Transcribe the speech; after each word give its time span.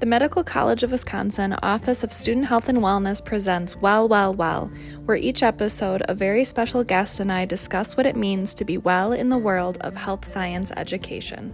The 0.00 0.06
Medical 0.06 0.42
College 0.42 0.82
of 0.82 0.92
Wisconsin 0.92 1.54
Office 1.62 2.02
of 2.02 2.10
Student 2.10 2.46
Health 2.46 2.70
and 2.70 2.78
Wellness 2.78 3.22
presents 3.22 3.76
Well, 3.76 4.08
Well, 4.08 4.32
Well, 4.32 4.70
where 5.04 5.18
each 5.18 5.42
episode 5.42 6.02
a 6.08 6.14
very 6.14 6.42
special 6.42 6.82
guest 6.82 7.20
and 7.20 7.30
I 7.30 7.44
discuss 7.44 7.98
what 7.98 8.06
it 8.06 8.16
means 8.16 8.54
to 8.54 8.64
be 8.64 8.78
well 8.78 9.12
in 9.12 9.28
the 9.28 9.36
world 9.36 9.76
of 9.82 9.96
health 9.96 10.24
science 10.24 10.72
education. 10.74 11.52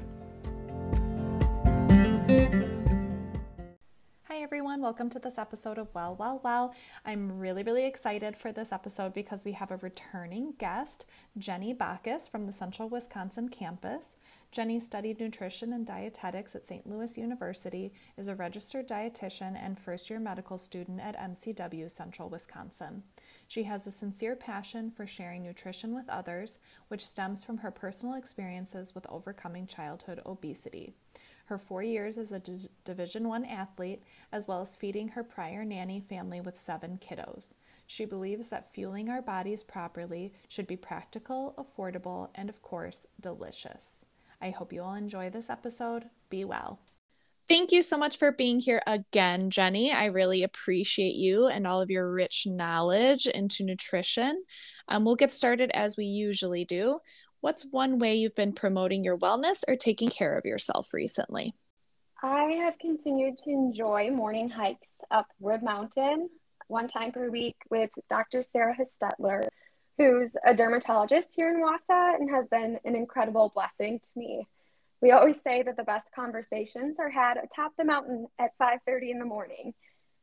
Hi, 4.28 4.42
everyone. 4.42 4.80
Welcome 4.80 5.10
to 5.10 5.18
this 5.18 5.38
episode 5.38 5.76
of 5.76 5.92
Well, 5.92 6.14
Well, 6.14 6.40
Well. 6.44 6.72
I'm 7.04 7.40
really, 7.40 7.64
really 7.64 7.84
excited 7.84 8.36
for 8.36 8.52
this 8.52 8.70
episode 8.70 9.12
because 9.12 9.44
we 9.44 9.52
have 9.52 9.72
a 9.72 9.76
returning 9.78 10.54
guest, 10.56 11.04
Jenny 11.36 11.72
Bacchus 11.72 12.28
from 12.28 12.46
the 12.46 12.52
Central 12.52 12.88
Wisconsin 12.88 13.48
campus. 13.48 14.16
Jenny 14.50 14.80
studied 14.80 15.20
nutrition 15.20 15.72
and 15.72 15.84
dietetics 15.84 16.54
at 16.54 16.66
St. 16.66 16.88
Louis 16.88 17.18
University, 17.18 17.92
is 18.16 18.28
a 18.28 18.34
registered 18.34 18.88
dietitian 18.88 19.54
and 19.54 19.78
first 19.78 20.08
year 20.08 20.18
medical 20.18 20.56
student 20.56 21.00
at 21.00 21.18
MCW 21.18 21.90
Central 21.90 22.28
Wisconsin. 22.28 23.02
She 23.48 23.64
has 23.64 23.86
a 23.86 23.90
sincere 23.90 24.34
passion 24.34 24.90
for 24.90 25.06
sharing 25.06 25.42
nutrition 25.42 25.94
with 25.94 26.08
others, 26.08 26.58
which 26.88 27.06
stems 27.06 27.44
from 27.44 27.58
her 27.58 27.70
personal 27.70 28.14
experiences 28.14 28.94
with 28.94 29.06
overcoming 29.10 29.66
childhood 29.66 30.20
obesity. 30.24 30.94
Her 31.46 31.58
four 31.58 31.82
years 31.82 32.18
as 32.18 32.32
a 32.32 32.40
D- 32.40 32.68
Division 32.84 33.26
I 33.26 33.42
athlete, 33.46 34.02
as 34.32 34.48
well 34.48 34.62
as 34.62 34.74
feeding 34.74 35.08
her 35.08 35.22
prior 35.22 35.64
nanny 35.64 36.00
family 36.00 36.40
with 36.40 36.58
seven 36.58 36.98
kiddos. 36.98 37.54
She 37.86 38.04
believes 38.04 38.48
that 38.48 38.72
fueling 38.72 39.08
our 39.08 39.22
bodies 39.22 39.62
properly 39.62 40.32
should 40.48 40.66
be 40.66 40.76
practical, 40.76 41.54
affordable, 41.56 42.30
and 42.34 42.48
of 42.48 42.62
course, 42.62 43.06
delicious. 43.20 44.05
I 44.40 44.50
hope 44.50 44.72
you 44.72 44.82
all 44.82 44.94
enjoy 44.94 45.30
this 45.30 45.50
episode. 45.50 46.06
Be 46.30 46.44
well. 46.44 46.80
Thank 47.48 47.70
you 47.70 47.80
so 47.80 47.96
much 47.96 48.18
for 48.18 48.32
being 48.32 48.58
here 48.58 48.82
again, 48.88 49.50
Jenny. 49.50 49.92
I 49.92 50.06
really 50.06 50.42
appreciate 50.42 51.14
you 51.14 51.46
and 51.46 51.64
all 51.64 51.80
of 51.80 51.90
your 51.90 52.10
rich 52.10 52.44
knowledge 52.44 53.26
into 53.28 53.64
nutrition. 53.64 54.42
Um, 54.88 55.04
we'll 55.04 55.14
get 55.14 55.32
started 55.32 55.70
as 55.72 55.96
we 55.96 56.06
usually 56.06 56.64
do. 56.64 56.98
What's 57.40 57.64
one 57.70 58.00
way 58.00 58.16
you've 58.16 58.34
been 58.34 58.52
promoting 58.52 59.04
your 59.04 59.16
wellness 59.16 59.62
or 59.68 59.76
taking 59.76 60.08
care 60.08 60.36
of 60.36 60.44
yourself 60.44 60.92
recently? 60.92 61.54
I 62.20 62.44
have 62.64 62.78
continued 62.80 63.38
to 63.44 63.50
enjoy 63.50 64.10
morning 64.10 64.48
hikes 64.48 64.90
up 65.12 65.26
Rib 65.40 65.62
Mountain 65.62 66.28
one 66.66 66.88
time 66.88 67.12
per 67.12 67.30
week 67.30 67.56
with 67.70 67.90
Dr. 68.10 68.42
Sarah 68.42 68.74
Hostetler 68.74 69.46
who's 69.98 70.36
a 70.44 70.54
dermatologist 70.54 71.34
here 71.34 71.48
in 71.48 71.56
Wausau 71.56 72.14
and 72.14 72.30
has 72.30 72.48
been 72.48 72.78
an 72.84 72.94
incredible 72.94 73.50
blessing 73.54 73.98
to 74.00 74.10
me. 74.14 74.46
We 75.00 75.12
always 75.12 75.40
say 75.42 75.62
that 75.62 75.76
the 75.76 75.84
best 75.84 76.12
conversations 76.14 76.98
are 76.98 77.10
had 77.10 77.36
atop 77.36 77.72
the 77.76 77.84
mountain 77.84 78.28
at 78.38 78.56
5:30 78.58 79.10
in 79.10 79.18
the 79.18 79.24
morning. 79.24 79.74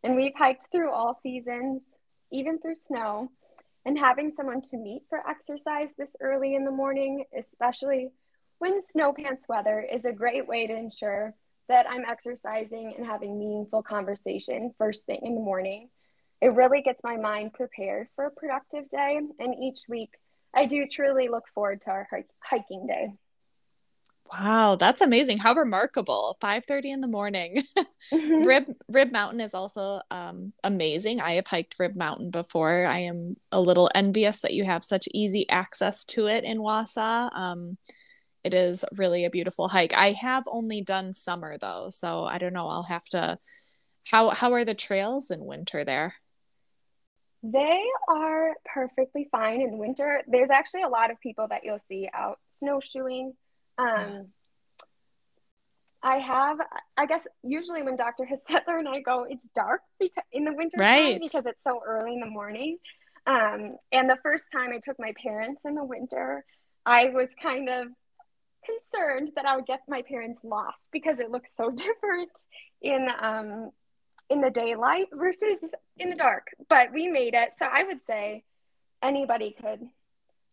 And 0.04 0.16
we've 0.16 0.36
hiked 0.36 0.68
through 0.72 0.92
all 0.92 1.14
seasons, 1.14 1.84
even 2.32 2.60
through 2.60 2.76
snow. 2.76 3.32
And 3.86 3.98
having 3.98 4.32
someone 4.32 4.62
to 4.64 4.78
meet 4.78 5.04
for 5.10 5.28
exercise 5.28 5.96
this 5.96 6.16
early 6.20 6.56
in 6.56 6.66
the 6.66 6.72
morning, 6.72 7.26
especially 7.38 8.12
when 8.60 8.82
snow 8.82 9.14
pants 9.14 9.48
weather, 9.48 9.82
is 9.82 10.06
a 10.06 10.14
great 10.14 10.48
way 10.48 10.68
to 10.68 10.76
ensure 10.76 11.34
that 11.68 11.90
I'm 11.90 12.06
exercising 12.06 12.94
and 12.96 13.06
having 13.06 13.40
meaningful 13.40 13.84
conversation 13.84 14.74
first 14.78 15.06
thing 15.06 15.20
in 15.24 15.36
the 15.36 15.42
morning 15.42 15.90
it 16.44 16.54
really 16.54 16.82
gets 16.82 17.02
my 17.04 17.16
mind 17.16 17.54
prepared 17.54 18.10
for 18.16 18.26
a 18.26 18.32
productive 18.32 18.90
day. 18.90 19.18
And 19.40 19.56
each 19.64 19.80
week, 19.88 20.10
I 20.54 20.66
do 20.66 20.86
truly 20.88 21.30
look 21.30 21.46
forward 21.56 21.82
to 21.82 21.90
our 21.90 22.08
hiking 22.42 22.86
day. 22.86 23.14
Wow, 24.32 24.76
that's 24.76 25.02
amazing. 25.02 25.38
How 25.38 25.54
remarkable. 25.54 26.38
5:30 26.42 26.92
in 26.92 27.02
the 27.02 27.08
morning. 27.08 27.64
Mm-hmm. 28.12 28.46
Rib 28.46 28.66
Rib 28.90 29.14
Mountain 29.14 29.40
is 29.40 29.54
also 29.54 30.02
um, 30.12 30.52
amazing. 30.62 31.22
I 31.22 31.36
have 31.36 31.48
hiked 31.48 31.80
Rib 31.80 31.96
Mountain 31.96 32.32
before. 32.32 32.86
I 32.86 33.00
am 33.00 33.38
a 33.50 33.62
little 33.62 33.90
envious 33.96 34.40
that 34.40 34.54
you 34.54 34.66
have 34.66 34.84
such 34.84 35.08
easy 35.14 35.50
access 35.50 36.04
to 36.06 36.28
it 36.28 36.44
in 36.44 36.58
Wausau. 36.58 37.34
Um, 37.34 37.78
it 38.44 38.54
is 38.54 38.84
really 38.98 39.24
a 39.24 39.30
beautiful 39.30 39.70
hike. 39.70 39.94
I 39.94 40.12
have 40.12 40.44
only 40.48 40.82
done 40.82 41.14
summer 41.14 41.58
though, 41.58 41.88
so 41.92 42.26
I 42.26 42.40
don't 42.40 42.52
know. 42.52 42.68
I'll 42.68 42.84
have 42.84 43.06
to 43.12 43.40
how 44.12 44.32
how 44.32 44.52
are 44.52 44.66
the 44.66 44.76
trails 44.76 45.32
in 45.32 45.46
winter 45.46 45.86
there? 45.86 46.14
They 47.44 47.84
are 48.08 48.52
perfectly 48.66 49.28
fine 49.30 49.62
in 49.62 49.78
winter. 49.78 50.24
There's 50.28 50.50
actually 50.50 50.84
a 50.84 50.88
lot 50.88 51.12
of 51.12 51.20
people 51.20 51.48
that 51.50 51.62
you'll 51.66 51.78
see 51.78 52.10
out 52.14 52.40
snowshoeing. 52.60 53.34
Um, 53.78 54.28
I 56.02 56.18
have, 56.18 56.58
I 56.98 57.06
guess, 57.06 57.22
usually 57.44 57.82
when 57.82 57.98
Dr. 57.98 58.26
Hostetler 58.26 58.80
and 58.80 58.88
I 58.88 59.02
go, 59.02 59.26
it's 59.30 59.48
dark 59.56 59.82
because 60.00 60.24
in 60.32 60.46
the 60.46 60.54
winter 60.54 60.78
right. 60.80 61.14
time 61.14 61.20
because 61.22 61.46
it's 61.46 61.64
so 61.64 61.82
early 61.86 62.14
in 62.14 62.22
the 62.22 62.28
morning. 62.28 62.78
Um, 63.26 63.78
and 63.92 64.10
the 64.10 64.18
first 64.22 64.46
time 64.52 64.72
I 64.74 64.80
took 64.84 65.00
my 65.00 65.14
parents 65.22 65.64
in 65.66 65.76
the 65.76 65.84
winter, 65.84 66.44
I 66.86 67.10
was 67.10 67.30
kind 67.42 67.70
of 67.70 67.88
concerned 68.66 69.32
that 69.36 69.46
I 69.46 69.56
would 69.56 69.66
get 69.66 69.82
my 69.88 70.02
parents 70.02 70.40
lost 70.44 70.86
because 70.92 71.20
it 71.20 71.32
looks 71.32 71.52
so 71.56 71.72
different 71.76 72.32
in 72.82 73.08
um, 73.22 73.72
in 74.30 74.42
the 74.42 74.50
daylight 74.50 75.08
versus 75.14 75.60
in 75.98 76.10
the 76.10 76.16
dark. 76.16 76.48
But 76.70 76.94
we 76.94 77.08
made 77.08 77.34
it. 77.34 77.52
So 77.58 77.66
I 77.66 77.84
would 77.84 78.02
say 78.02 78.44
anybody 79.02 79.56
could 79.60 79.82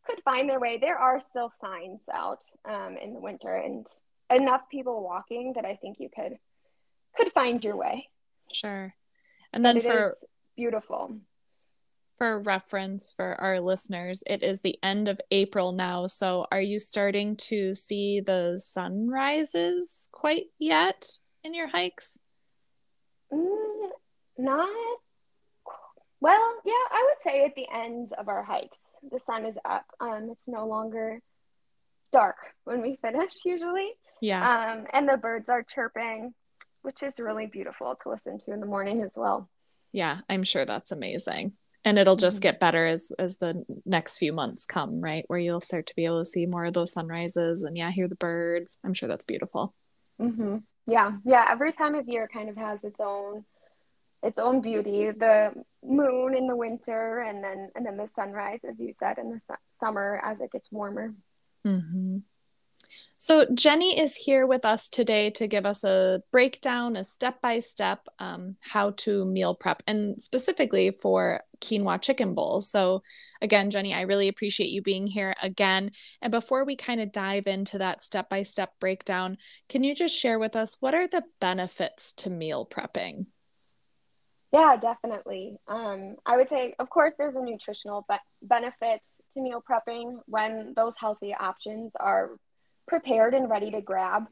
could 0.06 0.22
find 0.24 0.48
their 0.48 0.60
way. 0.60 0.78
There 0.78 0.98
are 0.98 1.20
still 1.20 1.50
signs 1.50 2.02
out 2.12 2.44
um, 2.68 2.96
in 3.02 3.14
the 3.14 3.20
winter 3.20 3.54
and 3.54 3.86
enough 4.30 4.62
people 4.70 5.02
walking 5.02 5.52
that 5.56 5.64
I 5.64 5.76
think 5.76 5.98
you 5.98 6.08
could 6.14 6.38
could 7.16 7.32
find 7.32 7.62
your 7.62 7.76
way. 7.76 8.08
Sure. 8.52 8.94
And 9.52 9.64
then 9.64 9.80
for 9.80 10.16
beautiful. 10.56 11.16
For 12.16 12.38
reference 12.38 13.12
for 13.16 13.34
our 13.40 13.60
listeners, 13.60 14.22
it 14.26 14.42
is 14.42 14.60
the 14.60 14.78
end 14.82 15.08
of 15.08 15.20
April 15.30 15.72
now. 15.72 16.06
So 16.06 16.46
are 16.52 16.60
you 16.60 16.78
starting 16.78 17.34
to 17.48 17.72
see 17.72 18.20
the 18.20 18.58
sunrises 18.58 20.08
quite 20.12 20.46
yet 20.58 21.08
in 21.42 21.54
your 21.54 21.68
hikes? 21.68 22.18
Mm, 23.32 23.90
not 24.38 24.98
well, 26.20 26.54
yeah, 26.66 26.72
I 26.72 27.08
would 27.08 27.22
say 27.22 27.44
at 27.44 27.54
the 27.54 27.66
end 27.74 28.12
of 28.18 28.28
our 28.28 28.42
hikes, 28.42 28.80
the 29.10 29.18
sun 29.18 29.46
is 29.46 29.56
up. 29.64 29.86
Um, 30.00 30.28
it's 30.30 30.48
no 30.48 30.66
longer 30.66 31.20
dark 32.12 32.36
when 32.64 32.82
we 32.82 32.96
finish 32.96 33.32
usually. 33.44 33.92
Yeah. 34.20 34.74
Um, 34.74 34.86
and 34.92 35.08
the 35.08 35.16
birds 35.16 35.48
are 35.48 35.62
chirping, 35.62 36.34
which 36.82 37.02
is 37.02 37.18
really 37.18 37.46
beautiful 37.46 37.96
to 38.02 38.10
listen 38.10 38.38
to 38.40 38.52
in 38.52 38.60
the 38.60 38.66
morning 38.66 39.02
as 39.02 39.12
well. 39.16 39.48
Yeah, 39.92 40.18
I'm 40.28 40.42
sure 40.42 40.66
that's 40.66 40.92
amazing. 40.92 41.54
And 41.86 41.96
it'll 41.96 42.16
just 42.16 42.36
mm-hmm. 42.36 42.42
get 42.42 42.60
better 42.60 42.86
as 42.86 43.10
as 43.18 43.38
the 43.38 43.64
next 43.86 44.18
few 44.18 44.34
months 44.34 44.66
come, 44.66 45.00
right? 45.00 45.24
Where 45.28 45.38
you'll 45.38 45.62
start 45.62 45.86
to 45.86 45.96
be 45.96 46.04
able 46.04 46.20
to 46.20 46.26
see 46.26 46.44
more 46.44 46.66
of 46.66 46.74
those 46.74 46.92
sunrises 46.92 47.64
and 47.64 47.78
yeah, 47.78 47.90
hear 47.90 48.06
the 48.06 48.16
birds. 48.16 48.78
I'm 48.84 48.92
sure 48.92 49.08
that's 49.08 49.24
beautiful. 49.24 49.74
Mm-hmm. 50.20 50.58
Yeah, 50.90 51.12
yeah. 51.24 51.46
Every 51.48 51.72
time 51.72 51.94
of 51.94 52.08
year 52.08 52.28
kind 52.32 52.48
of 52.48 52.56
has 52.56 52.82
its 52.84 53.00
own 53.00 53.44
its 54.22 54.38
own 54.38 54.60
beauty. 54.60 55.10
The 55.10 55.52
moon 55.84 56.36
in 56.36 56.46
the 56.46 56.56
winter, 56.56 57.20
and 57.20 57.42
then 57.42 57.70
and 57.74 57.86
then 57.86 57.96
the 57.96 58.08
sunrise, 58.08 58.60
as 58.68 58.78
you 58.80 58.92
said, 58.98 59.18
in 59.18 59.30
the 59.30 59.40
su- 59.40 59.54
summer 59.78 60.20
as 60.24 60.40
it 60.40 60.52
gets 60.52 60.70
warmer. 60.72 61.14
Mm-hmm. 61.66 62.18
So, 63.18 63.44
Jenny 63.52 64.00
is 64.00 64.16
here 64.16 64.46
with 64.46 64.64
us 64.64 64.90
today 64.90 65.30
to 65.30 65.46
give 65.46 65.66
us 65.66 65.84
a 65.84 66.22
breakdown, 66.32 66.96
a 66.96 67.04
step 67.04 67.40
by 67.40 67.60
step 67.60 68.08
how 68.18 68.90
to 68.96 69.24
meal 69.24 69.54
prep, 69.54 69.82
and 69.86 70.20
specifically 70.20 70.90
for 70.90 71.42
quinoa 71.60 72.00
chicken 72.00 72.34
bowls. 72.34 72.70
So, 72.70 73.02
again, 73.40 73.70
Jenny, 73.70 73.94
I 73.94 74.02
really 74.02 74.28
appreciate 74.28 74.70
you 74.70 74.82
being 74.82 75.06
here 75.06 75.34
again. 75.42 75.90
And 76.20 76.30
before 76.30 76.64
we 76.64 76.76
kind 76.76 77.00
of 77.00 77.12
dive 77.12 77.46
into 77.46 77.78
that 77.78 78.02
step 78.02 78.28
by 78.28 78.42
step 78.42 78.72
breakdown, 78.80 79.36
can 79.68 79.84
you 79.84 79.94
just 79.94 80.18
share 80.18 80.38
with 80.38 80.56
us 80.56 80.76
what 80.80 80.94
are 80.94 81.06
the 81.06 81.24
benefits 81.40 82.12
to 82.14 82.30
meal 82.30 82.66
prepping? 82.66 83.26
Yeah, 84.52 84.76
definitely. 84.76 85.58
Um, 85.68 86.16
I 86.26 86.36
would 86.36 86.48
say, 86.48 86.74
of 86.80 86.90
course, 86.90 87.14
there's 87.16 87.36
a 87.36 87.42
nutritional 87.42 88.04
be- 88.08 88.16
benefit 88.42 89.06
to 89.32 89.40
meal 89.40 89.62
prepping 89.62 90.18
when 90.26 90.72
those 90.74 90.94
healthy 90.98 91.34
options 91.38 91.94
are 91.94 92.30
prepared 92.88 93.34
and 93.34 93.48
ready 93.48 93.70
to 93.70 93.80
grab, 93.80 94.24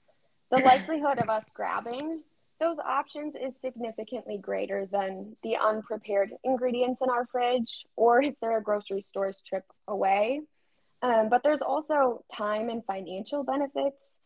the 0.50 0.56
likelihood 0.64 1.23
of 1.23 1.31
us 1.31 1.44
grabbing 1.55 2.19
those 2.60 2.78
options 2.78 3.34
is 3.37 3.56
significantly 3.60 4.38
greater 4.38 4.87
than 4.90 5.37
the 5.43 5.56
unprepared 5.56 6.31
ingredients 6.43 7.00
in 7.02 7.08
our 7.08 7.26
fridge 7.26 7.87
or 7.96 8.22
if 8.22 8.34
they're 8.40 8.58
a 8.58 8.62
grocery 8.62 9.02
store's 9.02 9.43
trip 9.43 9.64
away. 9.87 10.40
Um, 11.00 11.28
but 11.28 11.43
there's 11.44 11.62
also 11.62 12.25
time 12.34 12.69
and 12.69 12.84
financial 12.84 13.44
benefits. 13.44 14.19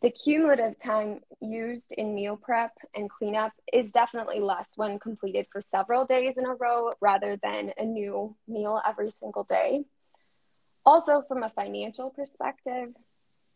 The 0.00 0.10
cumulative 0.10 0.78
time 0.78 1.20
used 1.40 1.92
in 1.96 2.14
meal 2.14 2.36
prep 2.36 2.72
and 2.94 3.10
cleanup 3.10 3.52
is 3.72 3.90
definitely 3.92 4.40
less 4.40 4.68
when 4.76 4.98
completed 4.98 5.46
for 5.50 5.60
several 5.60 6.04
days 6.04 6.34
in 6.36 6.46
a 6.46 6.54
row 6.54 6.92
rather 7.00 7.38
than 7.42 7.72
a 7.76 7.84
new 7.84 8.34
meal 8.48 8.80
every 8.86 9.12
single 9.18 9.44
day. 9.44 9.84
Also, 10.86 11.22
from 11.26 11.42
a 11.42 11.50
financial 11.50 12.10
perspective, 12.10 12.90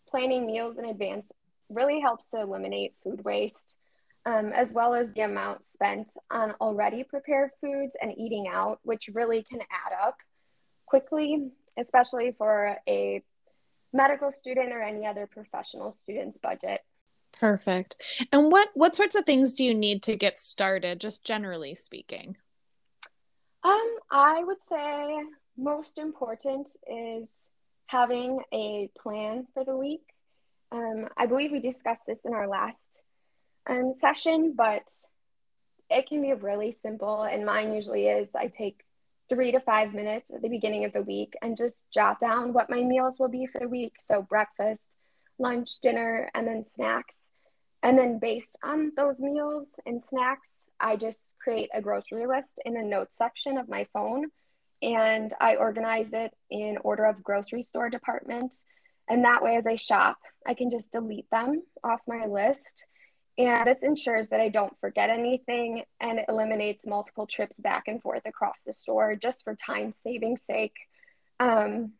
planning 0.08 0.46
meals 0.46 0.78
in 0.78 0.86
advance 0.86 1.32
really 1.68 2.00
helps 2.00 2.28
to 2.30 2.40
eliminate 2.40 2.94
food 3.02 3.24
waste. 3.24 3.76
um, 4.28 4.52
as 4.52 4.74
well 4.74 4.94
as 4.94 5.10
the 5.12 5.22
amount 5.22 5.64
spent 5.64 6.10
on 6.30 6.52
already 6.60 7.02
prepared 7.02 7.50
foods 7.60 7.96
and 8.00 8.12
eating 8.18 8.46
out, 8.52 8.78
which 8.82 9.08
really 9.12 9.42
can 9.42 9.60
add 9.60 9.92
up 10.06 10.16
quickly, 10.86 11.50
especially 11.78 12.32
for 12.32 12.76
a 12.86 13.22
medical 13.92 14.30
student 14.30 14.72
or 14.72 14.82
any 14.82 15.06
other 15.06 15.26
professional 15.26 15.92
student's 16.02 16.36
budget. 16.38 16.82
Perfect. 17.32 17.96
And 18.32 18.50
what 18.50 18.68
what 18.74 18.96
sorts 18.96 19.14
of 19.14 19.24
things 19.24 19.54
do 19.54 19.64
you 19.64 19.74
need 19.74 20.02
to 20.04 20.16
get 20.16 20.38
started, 20.38 21.00
just 21.00 21.24
generally 21.24 21.74
speaking? 21.74 22.36
Um, 23.64 23.96
I 24.10 24.42
would 24.44 24.62
say 24.62 25.22
most 25.56 25.98
important 25.98 26.68
is 26.90 27.28
having 27.86 28.40
a 28.52 28.90
plan 29.00 29.46
for 29.54 29.64
the 29.64 29.76
week. 29.76 30.02
Um, 30.70 31.08
I 31.16 31.26
believe 31.26 31.52
we 31.52 31.60
discussed 31.60 32.02
this 32.06 32.20
in 32.24 32.34
our 32.34 32.48
last 32.48 33.00
um, 33.68 33.94
session, 34.00 34.54
but 34.56 34.88
it 35.90 36.06
can 36.08 36.20
be 36.22 36.32
really 36.32 36.72
simple. 36.72 37.22
And 37.22 37.46
mine 37.46 37.74
usually 37.74 38.06
is 38.06 38.28
I 38.34 38.48
take 38.48 38.84
three 39.28 39.52
to 39.52 39.60
five 39.60 39.94
minutes 39.94 40.30
at 40.30 40.42
the 40.42 40.48
beginning 40.48 40.84
of 40.84 40.92
the 40.92 41.02
week 41.02 41.34
and 41.42 41.56
just 41.56 41.78
jot 41.92 42.18
down 42.18 42.52
what 42.52 42.70
my 42.70 42.82
meals 42.82 43.18
will 43.18 43.28
be 43.28 43.46
for 43.46 43.58
the 43.58 43.68
week. 43.68 43.94
So, 44.00 44.22
breakfast, 44.22 44.88
lunch, 45.38 45.80
dinner, 45.80 46.30
and 46.34 46.46
then 46.46 46.64
snacks. 46.64 47.28
And 47.82 47.98
then, 47.98 48.18
based 48.18 48.58
on 48.62 48.92
those 48.96 49.20
meals 49.20 49.78
and 49.86 50.02
snacks, 50.04 50.66
I 50.80 50.96
just 50.96 51.34
create 51.42 51.70
a 51.72 51.80
grocery 51.80 52.26
list 52.26 52.60
in 52.64 52.74
the 52.74 52.82
notes 52.82 53.16
section 53.16 53.56
of 53.56 53.68
my 53.68 53.86
phone 53.92 54.30
and 54.82 55.32
I 55.40 55.56
organize 55.56 56.12
it 56.12 56.32
in 56.50 56.78
order 56.82 57.04
of 57.04 57.22
grocery 57.22 57.62
store 57.62 57.90
department. 57.90 58.54
And 59.08 59.24
that 59.24 59.42
way, 59.42 59.56
as 59.56 59.66
I 59.66 59.76
shop, 59.76 60.18
I 60.46 60.54
can 60.54 60.70
just 60.70 60.92
delete 60.92 61.30
them 61.30 61.62
off 61.82 62.00
my 62.06 62.26
list. 62.26 62.84
And 63.38 63.66
this 63.66 63.82
ensures 63.82 64.30
that 64.30 64.40
I 64.40 64.48
don't 64.48 64.78
forget 64.80 65.10
anything 65.10 65.84
and 66.00 66.18
it 66.18 66.26
eliminates 66.28 66.86
multiple 66.86 67.26
trips 67.26 67.60
back 67.60 67.84
and 67.86 68.02
forth 68.02 68.22
across 68.26 68.64
the 68.66 68.74
store 68.74 69.14
just 69.14 69.44
for 69.44 69.54
time 69.54 69.92
saving 70.02 70.36
sake. 70.36 70.74
Um, 71.38 71.92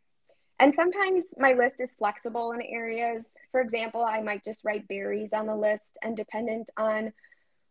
and 0.59 0.73
sometimes 0.75 1.33
my 1.37 1.53
list 1.53 1.75
is 1.79 1.95
flexible 1.97 2.51
in 2.51 2.61
areas. 2.61 3.25
For 3.51 3.61
example, 3.61 4.03
I 4.03 4.21
might 4.21 4.43
just 4.43 4.65
write 4.65 4.89
berries 4.89 5.31
on 5.31 5.45
the 5.45 5.55
list 5.55 5.97
and 6.03 6.17
dependent 6.17 6.69
on 6.75 7.13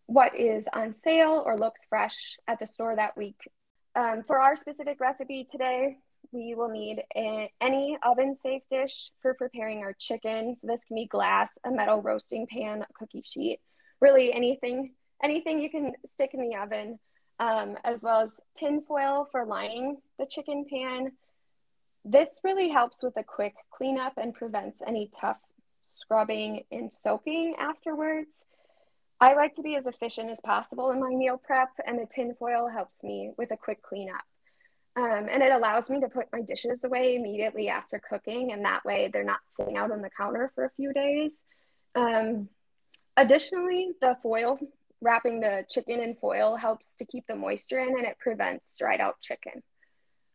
what 0.06 0.34
is 0.34 0.66
on 0.72 0.94
sale 0.94 1.42
or 1.44 1.58
looks 1.58 1.82
fresh 1.90 2.38
at 2.48 2.58
the 2.58 2.66
store 2.66 2.96
that 2.96 3.14
week, 3.14 3.38
um, 3.94 4.22
for 4.26 4.40
our 4.40 4.56
specific 4.56 5.00
recipe 5.00 5.44
today, 5.44 5.98
we 6.32 6.54
will 6.54 6.68
need 6.68 7.02
a, 7.16 7.50
any 7.60 7.96
oven 8.02 8.36
safe 8.36 8.62
dish 8.70 9.10
for 9.22 9.34
preparing 9.34 9.78
our 9.78 9.94
chicken. 9.94 10.54
So 10.56 10.66
this 10.66 10.84
can 10.84 10.96
be 10.96 11.06
glass, 11.06 11.50
a 11.64 11.70
metal 11.70 12.02
roasting 12.02 12.46
pan, 12.46 12.82
a 12.82 12.92
cookie 12.92 13.24
sheet, 13.26 13.60
really 14.00 14.32
anything, 14.32 14.92
anything 15.22 15.60
you 15.60 15.70
can 15.70 15.92
stick 16.12 16.30
in 16.34 16.40
the 16.40 16.56
oven, 16.56 16.98
um, 17.40 17.76
as 17.84 18.02
well 18.02 18.20
as 18.20 18.30
tin 18.56 18.82
foil 18.82 19.28
for 19.30 19.44
lining 19.44 19.98
the 20.18 20.26
chicken 20.26 20.66
pan. 20.70 21.12
This 22.04 22.40
really 22.44 22.68
helps 22.68 23.02
with 23.02 23.16
a 23.16 23.24
quick 23.24 23.54
cleanup 23.70 24.14
and 24.16 24.34
prevents 24.34 24.82
any 24.86 25.10
tough 25.18 25.38
scrubbing 25.98 26.64
and 26.70 26.92
soaking 26.94 27.54
afterwards. 27.58 28.46
I 29.20 29.34
like 29.34 29.54
to 29.56 29.62
be 29.62 29.74
as 29.76 29.86
efficient 29.86 30.30
as 30.30 30.38
possible 30.44 30.90
in 30.90 31.00
my 31.00 31.10
meal 31.10 31.38
prep, 31.42 31.70
and 31.84 31.98
the 31.98 32.06
tinfoil 32.06 32.68
helps 32.68 33.02
me 33.02 33.32
with 33.36 33.50
a 33.50 33.56
quick 33.56 33.82
cleanup. 33.82 34.22
Um, 34.98 35.28
and 35.30 35.44
it 35.44 35.52
allows 35.52 35.88
me 35.88 36.00
to 36.00 36.08
put 36.08 36.26
my 36.32 36.40
dishes 36.40 36.82
away 36.82 37.14
immediately 37.14 37.68
after 37.68 38.00
cooking, 38.00 38.50
and 38.50 38.64
that 38.64 38.84
way 38.84 39.08
they're 39.12 39.22
not 39.22 39.38
sitting 39.56 39.76
out 39.76 39.92
on 39.92 40.02
the 40.02 40.10
counter 40.10 40.50
for 40.56 40.64
a 40.64 40.70
few 40.70 40.92
days. 40.92 41.30
Um, 41.94 42.48
additionally, 43.16 43.92
the 44.00 44.16
foil, 44.20 44.58
wrapping 45.00 45.38
the 45.38 45.64
chicken 45.68 46.00
in 46.00 46.16
foil, 46.16 46.56
helps 46.56 46.92
to 46.98 47.04
keep 47.04 47.24
the 47.28 47.36
moisture 47.36 47.78
in 47.78 47.96
and 47.96 48.06
it 48.06 48.18
prevents 48.18 48.74
dried 48.74 49.00
out 49.00 49.20
chicken. 49.20 49.62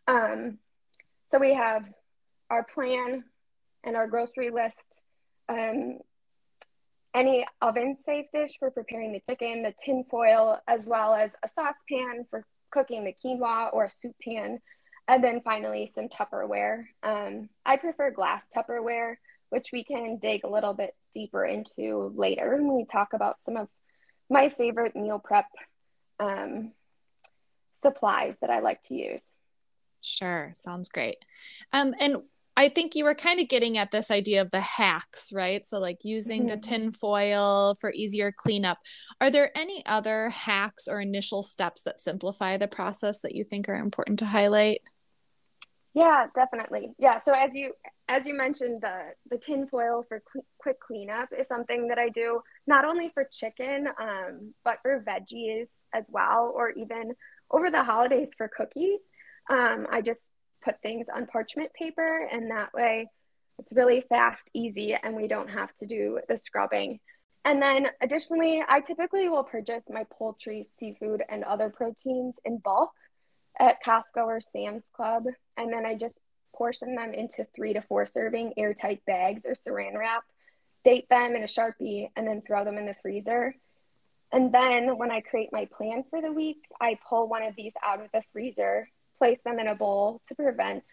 Um, 0.07 0.59
so 1.27 1.39
we 1.39 1.53
have 1.53 1.83
our 2.49 2.63
plan 2.63 3.25
and 3.83 3.97
our 3.97 4.07
grocery 4.07 4.49
list. 4.49 5.01
Um, 5.49 5.97
any 7.13 7.45
oven 7.61 7.97
safe 8.01 8.27
dish 8.33 8.51
for 8.57 8.71
preparing 8.71 9.11
the 9.11 9.21
chicken, 9.29 9.61
the 9.61 9.73
tin 9.83 10.05
foil, 10.09 10.59
as 10.69 10.87
well 10.89 11.13
as 11.13 11.35
a 11.43 11.49
saucepan 11.49 12.25
for 12.29 12.45
cooking 12.73 13.03
the 13.03 13.15
quinoa 13.23 13.71
or 13.71 13.85
a 13.85 13.91
soup 13.91 14.15
pan, 14.23 14.59
and 15.07 15.23
then 15.23 15.41
finally 15.41 15.85
some 15.85 16.09
Tupperware. 16.09 16.85
Um, 17.03 17.49
I 17.65 17.77
prefer 17.77 18.11
glass 18.11 18.43
Tupperware, 18.55 19.15
which 19.49 19.69
we 19.71 19.83
can 19.83 20.17
dig 20.17 20.43
a 20.43 20.49
little 20.49 20.73
bit 20.73 20.95
deeper 21.13 21.45
into 21.45 22.11
later 22.15 22.55
when 22.55 22.75
we 22.75 22.85
talk 22.85 23.13
about 23.13 23.43
some 23.43 23.55
of 23.55 23.67
my 24.29 24.49
favorite 24.49 24.95
meal 24.95 25.21
prep 25.23 25.45
um, 26.19 26.71
supplies 27.73 28.37
that 28.41 28.49
I 28.49 28.61
like 28.61 28.81
to 28.83 28.95
use. 28.95 29.33
Sure, 30.01 30.51
sounds 30.53 30.89
great. 30.89 31.23
Um, 31.71 31.93
and 31.99 32.17
I 32.55 32.69
think 32.69 32.95
you 32.95 33.03
were 33.03 33.15
kind 33.15 33.39
of 33.39 33.47
getting 33.47 33.77
at 33.77 33.91
this 33.91 34.11
idea 34.11 34.41
of 34.41 34.51
the 34.51 34.61
hacks, 34.61 35.31
right? 35.33 35.65
So, 35.65 35.79
like 35.79 35.99
using 36.03 36.41
mm-hmm. 36.41 36.49
the 36.49 36.57
tin 36.57 36.91
foil 36.91 37.75
for 37.81 37.91
easier 37.91 38.31
cleanup. 38.31 38.77
Are 39.19 39.31
there 39.31 39.51
any 39.57 39.83
other 39.85 40.29
hacks 40.29 40.87
or 40.87 41.01
initial 41.01 41.41
steps 41.43 41.81
that 41.83 41.99
simplify 41.99 42.57
the 42.57 42.67
process 42.67 43.21
that 43.21 43.35
you 43.35 43.43
think 43.43 43.67
are 43.67 43.75
important 43.75 44.19
to 44.19 44.25
highlight? 44.25 44.81
Yeah, 45.93 46.25
definitely. 46.33 46.93
Yeah. 46.97 47.21
So 47.21 47.33
as 47.33 47.51
you 47.53 47.73
as 48.07 48.27
you 48.27 48.35
mentioned, 48.35 48.81
the 48.81 49.13
the 49.29 49.37
tin 49.37 49.67
foil 49.67 50.03
for 50.07 50.21
qu- 50.31 50.45
quick 50.57 50.79
cleanup 50.79 51.29
is 51.37 51.47
something 51.47 51.87
that 51.87 51.99
I 51.99 52.09
do 52.09 52.41
not 52.67 52.85
only 52.85 53.09
for 53.13 53.27
chicken, 53.31 53.87
um, 53.99 54.53
but 54.63 54.79
for 54.81 55.03
veggies 55.07 55.67
as 55.93 56.05
well, 56.09 56.51
or 56.55 56.71
even 56.71 57.13
over 57.51 57.69
the 57.69 57.83
holidays 57.83 58.29
for 58.37 58.47
cookies. 58.47 59.01
Um, 59.49 59.87
I 59.91 60.01
just 60.01 60.21
put 60.63 60.81
things 60.81 61.07
on 61.13 61.27
parchment 61.27 61.73
paper, 61.73 62.27
and 62.31 62.51
that 62.51 62.73
way 62.73 63.09
it's 63.59 63.71
really 63.71 64.01
fast, 64.09 64.49
easy, 64.53 64.93
and 64.93 65.15
we 65.15 65.27
don't 65.27 65.49
have 65.49 65.73
to 65.75 65.85
do 65.85 66.19
the 66.27 66.37
scrubbing. 66.37 66.99
And 67.45 67.61
then 67.61 67.87
additionally, 68.01 68.63
I 68.67 68.79
typically 68.79 69.27
will 69.27 69.43
purchase 69.43 69.85
my 69.89 70.05
poultry, 70.17 70.65
seafood, 70.77 71.23
and 71.27 71.43
other 71.43 71.69
proteins 71.69 72.39
in 72.45 72.57
bulk 72.57 72.91
at 73.59 73.83
Costco 73.85 74.25
or 74.25 74.41
Sam's 74.41 74.87
Club. 74.95 75.25
And 75.57 75.71
then 75.71 75.85
I 75.85 75.95
just 75.95 76.19
portion 76.55 76.95
them 76.95 77.13
into 77.13 77.45
three 77.55 77.73
to 77.73 77.81
four 77.81 78.05
serving 78.05 78.53
airtight 78.57 79.03
bags 79.05 79.45
or 79.45 79.55
saran 79.55 79.97
wrap, 79.97 80.23
date 80.85 81.07
them 81.09 81.35
in 81.35 81.43
a 81.43 81.47
Sharpie, 81.47 82.09
and 82.15 82.25
then 82.25 82.41
throw 82.41 82.63
them 82.63 82.77
in 82.77 82.85
the 82.85 82.95
freezer. 83.01 83.55
And 84.31 84.53
then 84.53 84.97
when 84.97 85.11
I 85.11 85.21
create 85.21 85.49
my 85.51 85.65
plan 85.65 86.05
for 86.09 86.21
the 86.21 86.31
week, 86.31 86.63
I 86.79 86.97
pull 87.07 87.27
one 87.27 87.43
of 87.43 87.55
these 87.55 87.73
out 87.83 88.01
of 88.01 88.07
the 88.13 88.23
freezer 88.31 88.87
place 89.23 89.41
them 89.43 89.57
in 89.57 89.67
a 89.67 89.75
bowl 89.75 90.19
to 90.27 90.35
prevent 90.35 90.85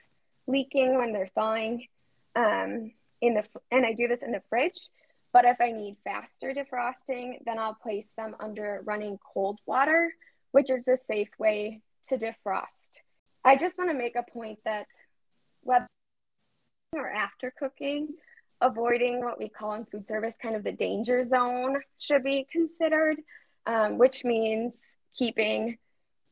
leaking 0.47 0.97
when 0.97 1.13
they're 1.13 1.33
thawing. 1.35 1.89
Um, 2.37 2.93
in 3.21 3.35
the 3.35 3.45
and 3.73 3.85
I 3.85 3.93
do 3.93 4.07
this 4.07 4.23
in 4.23 4.31
the 4.31 4.43
fridge. 4.49 4.79
But 5.33 5.45
if 5.47 5.57
I 5.61 5.73
need 5.73 5.97
faster 6.05 6.53
defrosting, 6.53 7.45
then 7.45 7.59
I'll 7.59 7.75
place 7.75 8.13
them 8.17 8.37
under 8.39 8.83
running 8.85 9.19
cold 9.35 9.59
water, 9.67 10.15
which 10.53 10.71
is 10.71 10.87
a 10.87 10.97
safe 10.97 11.31
way 11.41 11.83
to 12.05 12.17
defrost. 12.17 13.01
I 13.45 13.57
just 13.57 13.79
want 13.79 13.91
to 13.91 13.99
make 13.99 14.15
a 14.15 14.23
point 14.23 14.61
that 14.65 14.87
whether 15.63 15.89
or 16.95 17.11
after 17.11 17.53
cooking, 17.59 18.11
avoiding 18.61 19.25
what 19.25 19.41
we 19.41 19.49
call 19.49 19.75
in 19.75 19.87
food 19.87 20.07
service 20.07 20.37
kind 20.41 20.55
of 20.55 20.63
the 20.63 20.73
danger 20.73 21.27
zone 21.27 21.81
should 21.99 22.23
be 22.23 22.47
considered, 22.51 23.17
um, 23.67 23.99
which 23.99 24.25
means 24.25 24.75
keeping 25.17 25.79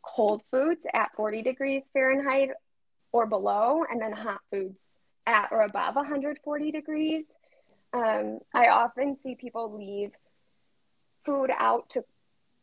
cold 0.02 0.42
foods 0.50 0.86
at 0.94 1.10
40 1.16 1.42
degrees 1.42 1.88
Fahrenheit 1.92 2.50
or 3.12 3.26
below, 3.26 3.84
and 3.90 4.00
then 4.00 4.12
hot 4.12 4.40
foods 4.50 4.80
at 5.26 5.48
or 5.50 5.62
above 5.62 5.94
140 5.96 6.70
degrees. 6.70 7.24
Um, 7.92 8.38
I 8.54 8.68
often 8.68 9.16
see 9.18 9.34
people 9.34 9.76
leave 9.78 10.12
food 11.24 11.50
out 11.58 11.90
to 11.90 12.04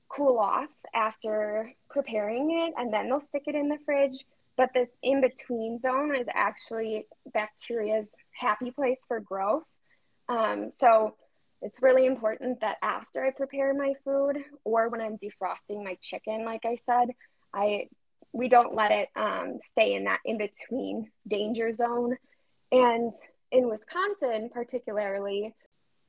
cool 0.08 0.38
off 0.38 0.70
after 0.94 1.74
preparing 1.90 2.52
it, 2.52 2.74
and 2.78 2.94
then 2.94 3.08
they'll 3.08 3.20
stick 3.20 3.44
it 3.48 3.56
in 3.56 3.70
the 3.70 3.80
fridge. 3.86 4.24
But 4.58 4.74
this 4.74 4.92
in 5.04 5.20
between 5.20 5.80
zone 5.80 6.16
is 6.16 6.28
actually 6.34 7.08
bacteria's 7.34 8.08
happy 8.32 8.72
place 8.72 9.02
for 9.08 9.20
growth. 9.20 9.64
Um, 10.30 10.72
so 10.80 11.16
it's 11.62 11.82
really 11.82 12.06
important 12.06 12.60
that 12.62 12.78
after 12.82 13.26
I 13.26 13.32
prepare 13.32 13.74
my 13.74 13.94
food 14.04 14.38
or 14.64 14.90
when 14.90 15.02
I'm 15.02 15.18
defrosting 15.18 15.84
my 15.84 15.98
chicken, 16.02 16.46
like 16.46 16.66
I 16.66 16.78
said, 16.78 17.10
I 17.54 17.88
we 18.34 18.50
don't 18.50 18.76
let 18.76 18.92
it 18.92 19.08
um, 19.16 19.60
stay 19.66 19.94
in 19.96 20.04
that 20.04 20.20
in 20.26 20.38
between 20.38 21.10
danger 21.26 21.74
zone. 21.74 22.18
And 22.72 23.14
in 23.52 23.70
Wisconsin, 23.70 24.50
particularly, 24.54 25.56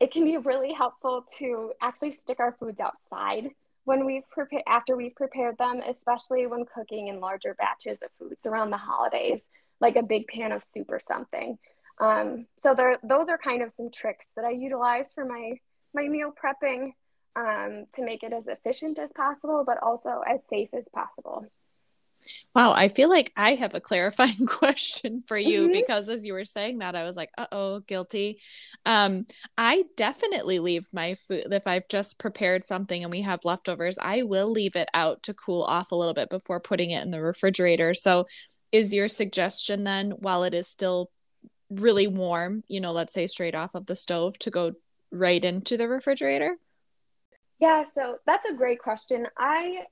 it 0.01 0.13
can 0.13 0.25
be 0.25 0.37
really 0.37 0.73
helpful 0.73 1.25
to 1.39 1.73
actually 1.81 2.13
stick 2.13 2.41
our 2.41 2.57
foods 2.59 2.81
outside 2.81 3.51
when 3.85 4.05
we've 4.05 4.29
prepared 4.29 4.65
after 4.67 4.97
we've 4.97 5.15
prepared 5.15 5.57
them, 5.59 5.81
especially 5.89 6.47
when 6.49 6.65
cooking 6.65 7.07
in 7.07 7.21
larger 7.21 7.55
batches 7.55 8.03
of 8.03 8.11
foods 8.19 8.45
around 8.45 8.71
the 8.71 8.77
holidays, 8.77 9.43
like 9.81 9.95
a 9.95 10.03
big 10.03 10.27
pan 10.27 10.51
of 10.51 10.65
soup 10.75 10.91
or 10.91 10.99
something. 10.99 11.57
Um, 11.99 12.47
so 12.59 12.75
there, 12.75 12.99
those 13.03 13.29
are 13.29 13.39
kind 13.39 13.63
of 13.63 13.73
some 13.73 13.91
tricks 13.91 14.29
that 14.37 14.45
I 14.45 14.51
utilize 14.51 15.09
for 15.15 15.25
my 15.25 15.55
my 15.95 16.09
meal 16.09 16.33
prepping. 16.33 16.93
um, 17.37 17.85
to 17.93 18.03
make 18.05 18.23
it 18.23 18.33
as 18.33 18.47
efficient 18.47 18.99
as 18.99 19.13
possible, 19.13 19.63
but 19.67 19.83
also 19.83 20.23
as 20.27 20.41
safe 20.49 20.71
as 20.73 20.89
possible. 20.89 21.45
Wow, 22.55 22.73
I 22.73 22.89
feel 22.89 23.11
like 23.11 23.31
I 23.37 23.55
have 23.55 23.75
a 23.75 23.81
clarifying 23.81 24.47
question 24.47 25.23
for 25.27 25.37
you 25.37 25.65
mm-hmm. 25.65 25.73
because 25.73 26.09
as 26.09 26.25
you 26.25 26.33
were 26.33 26.45
saying 26.45 26.79
that, 26.79 26.97
I 26.97 27.05
was 27.05 27.17
like, 27.17 27.31
uh 27.37 27.47
oh, 27.53 27.81
guilty. 27.81 28.41
Um, 28.85 29.27
I 29.59 29.85
definitely 29.97 30.59
leave 30.59 30.89
my 30.93 31.15
food 31.15 31.45
if 31.53 31.67
I've 31.67 31.89
just 31.89 32.19
prepared 32.19 32.65
something 32.65 33.03
and 33.03 33.11
we 33.11 33.21
have 33.21 33.45
leftovers, 33.45 33.99
I 34.01 34.23
will 34.23 34.51
leave 34.51 34.77
it 34.77 34.89
out 34.95 35.23
to 35.25 35.35
cool 35.35 35.63
off 35.63 35.93
a 35.93 35.97
little 35.97 36.15
bit 36.15 36.31
before 36.31 36.59
putting 36.59 36.91
it 36.91 37.03
in 37.05 37.11
the 37.11 37.21
refrigerator. 37.21 37.95
So, 37.95 38.27
is 38.73 38.93
your 38.93 39.09
suggestion 39.09 39.85
then, 39.85 40.11
while 40.13 40.43
it 40.43 40.55
is 40.55 40.67
still 40.67 41.11
really 41.71 42.07
warm, 42.07 42.65
you 42.69 42.81
know, 42.81 42.93
let's 42.93 43.13
say 43.13 43.27
straight 43.27 43.55
off 43.55 43.75
of 43.75 43.87
the 43.87 43.97
stove, 43.97 44.39
to 44.41 44.51
go 44.51 44.75
right 45.11 45.45
into 45.45 45.77
the 45.77 45.89
refrigerator? 45.89 46.57
Yeah, 47.59 47.85
so 47.95 48.19
that's 48.27 48.49
a 48.49 48.55
great 48.55 48.79
question. 48.79 49.27
I 49.37 49.87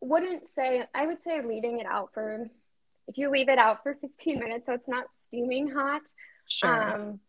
wouldn't 0.00 0.46
say 0.46 0.84
I 0.94 1.06
would 1.06 1.22
say 1.22 1.40
leaving 1.42 1.80
it 1.80 1.86
out 1.86 2.10
for 2.12 2.48
if 3.08 3.16
you 3.16 3.30
leave 3.30 3.48
it 3.48 3.58
out 3.58 3.82
for 3.82 3.94
15 3.94 4.38
minutes 4.38 4.66
so 4.66 4.74
it's 4.74 4.88
not 4.88 5.06
steaming 5.22 5.70
hot. 5.70 6.02
Sure. 6.46 6.94
Um, 6.94 7.20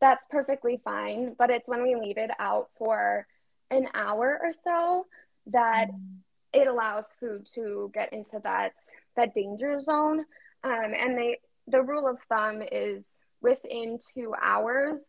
that's 0.00 0.26
perfectly 0.26 0.80
fine, 0.84 1.34
but 1.38 1.50
it's 1.50 1.68
when 1.68 1.82
we 1.82 1.96
leave 1.96 2.18
it 2.18 2.30
out 2.38 2.68
for 2.78 3.26
an 3.70 3.88
hour 3.94 4.38
or 4.42 4.52
so 4.52 5.06
that 5.46 5.90
mm. 5.90 6.18
it 6.52 6.66
allows 6.66 7.06
food 7.18 7.46
to 7.54 7.90
get 7.94 8.12
into 8.12 8.40
that 8.42 8.72
that 9.16 9.34
danger 9.34 9.80
zone. 9.80 10.20
Um, 10.62 10.94
and 10.96 11.16
they 11.18 11.38
the 11.66 11.82
rule 11.82 12.06
of 12.08 12.18
thumb 12.28 12.62
is 12.70 13.08
within 13.40 13.98
two 14.14 14.34
hours 14.40 15.04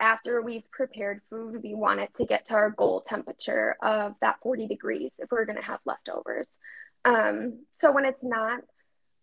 after 0.00 0.40
we've 0.40 0.70
prepared 0.70 1.20
food, 1.28 1.62
we 1.62 1.74
want 1.74 2.00
it 2.00 2.14
to 2.14 2.24
get 2.24 2.44
to 2.46 2.54
our 2.54 2.70
goal 2.70 3.00
temperature 3.00 3.76
of 3.82 4.14
that 4.20 4.36
40 4.42 4.68
degrees 4.68 5.14
if 5.18 5.30
we're 5.30 5.44
going 5.44 5.58
to 5.58 5.64
have 5.64 5.80
leftovers. 5.84 6.56
Um, 7.04 7.64
so 7.72 7.90
when 7.90 8.04
it's 8.04 8.22
not 8.22 8.60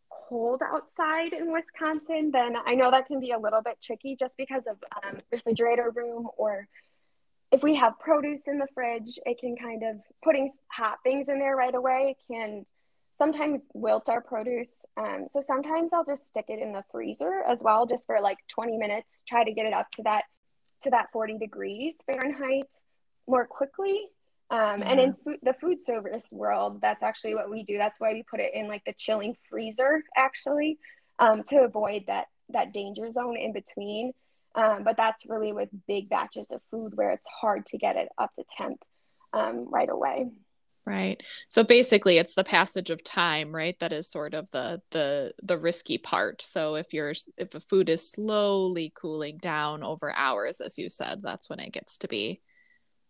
cold 0.10 0.62
outside 0.66 1.34
in 1.34 1.52
Wisconsin, 1.52 2.32
then 2.32 2.56
I 2.66 2.76
know 2.76 2.92
that 2.92 3.08
can 3.08 3.20
be 3.20 3.32
a 3.32 3.40
little 3.40 3.62
bit 3.62 3.78
tricky 3.82 4.16
just 4.16 4.36
because 4.38 4.64
of 4.68 4.78
um, 5.04 5.22
refrigerator 5.32 5.92
room 5.96 6.28
or 6.38 6.68
if 7.52 7.64
we 7.64 7.76
have 7.76 8.00
produce 8.00 8.48
in 8.48 8.58
the 8.58 8.68
fridge, 8.74 9.20
it 9.26 9.40
can 9.40 9.56
kind 9.56 9.84
of 9.84 9.98
putting 10.24 10.52
hot 10.68 10.98
things 11.04 11.30
in 11.30 11.40
there 11.40 11.56
right 11.56 11.76
away 11.76 12.18
can 12.30 12.66
sometimes 13.18 13.62
wilt 13.74 14.10
our 14.10 14.22
produce. 14.22 14.86
Um, 14.98 15.28
so 15.32 15.42
sometimes 15.46 15.94
I'll 15.94 16.06
just 16.06 16.28
stick 16.28 16.46
it 16.50 16.60
in 16.60 16.74
the 16.74 16.84
freezer 16.92 17.44
as 17.48 17.60
well, 17.62 17.86
just 17.86 18.06
for 18.06 18.20
like 18.22 18.38
20 18.50 18.78
minutes, 18.78 19.12
try 19.28 19.44
to 19.44 19.52
get 19.54 19.66
it 19.66 19.74
up 19.74 19.90
to 19.92 20.04
that 20.04 20.24
to 20.82 20.90
that 20.92 21.12
40 21.12 21.38
degrees 21.38 21.96
Fahrenheit 22.06 22.68
more 23.28 23.46
quickly. 23.46 24.00
Um, 24.52 24.84
And 24.84 25.00
in 25.00 25.14
food, 25.24 25.40
the 25.42 25.54
food 25.54 25.84
service 25.84 26.28
world, 26.32 26.80
that's 26.82 27.02
actually 27.02 27.34
what 27.34 27.50
we 27.50 27.64
do. 27.64 27.78
That's 27.78 28.00
why 28.00 28.14
we 28.14 28.24
put 28.24 28.40
it 28.40 28.52
in 28.54 28.68
like 28.68 28.84
the 28.86 28.94
chilling 28.94 29.36
freezer, 29.50 30.04
actually, 30.16 30.78
um, 31.18 31.44
to 31.44 31.64
avoid 31.64 32.04
that 32.08 32.28
that 32.50 32.74
danger 32.74 33.12
zone 33.12 33.38
in 33.38 33.54
between. 33.54 34.14
Um, 34.54 34.84
but 34.84 34.96
that's 34.98 35.26
really 35.26 35.52
with 35.52 35.70
big 35.88 36.10
batches 36.10 36.48
of 36.52 36.62
food 36.70 36.96
where 36.96 37.12
it's 37.12 37.28
hard 37.42 37.66
to 37.68 37.78
get 37.78 37.96
it 37.96 38.10
up 38.18 38.34
to 38.36 38.46
temp 38.56 38.84
um, 39.34 39.68
right 39.70 39.90
away. 39.90 40.28
Right. 40.86 41.22
So 41.50 41.64
basically 41.64 42.20
it's 42.20 42.36
the 42.36 42.44
passage 42.44 42.92
of 42.92 43.04
time, 43.04 43.56
right? 43.56 43.78
That 43.80 43.92
is 43.92 44.08
sort 44.08 44.36
of 44.36 44.52
the 44.52 44.82
the 44.92 45.34
the 45.42 45.58
risky 45.58 45.98
part. 45.98 46.44
So 46.44 46.76
if 46.76 46.94
you're 46.94 47.14
if 47.38 47.56
a 47.56 47.60
food 47.60 47.90
is 47.90 48.08
slowly 48.08 48.94
cooling 48.96 49.40
down 49.40 49.84
over 49.84 50.14
hours 50.16 50.62
as 50.62 50.78
you 50.78 50.90
said, 50.90 51.22
that's 51.24 51.50
when 51.50 51.60
it 51.60 51.74
gets 51.74 51.98
to 52.00 52.08
be 52.08 52.42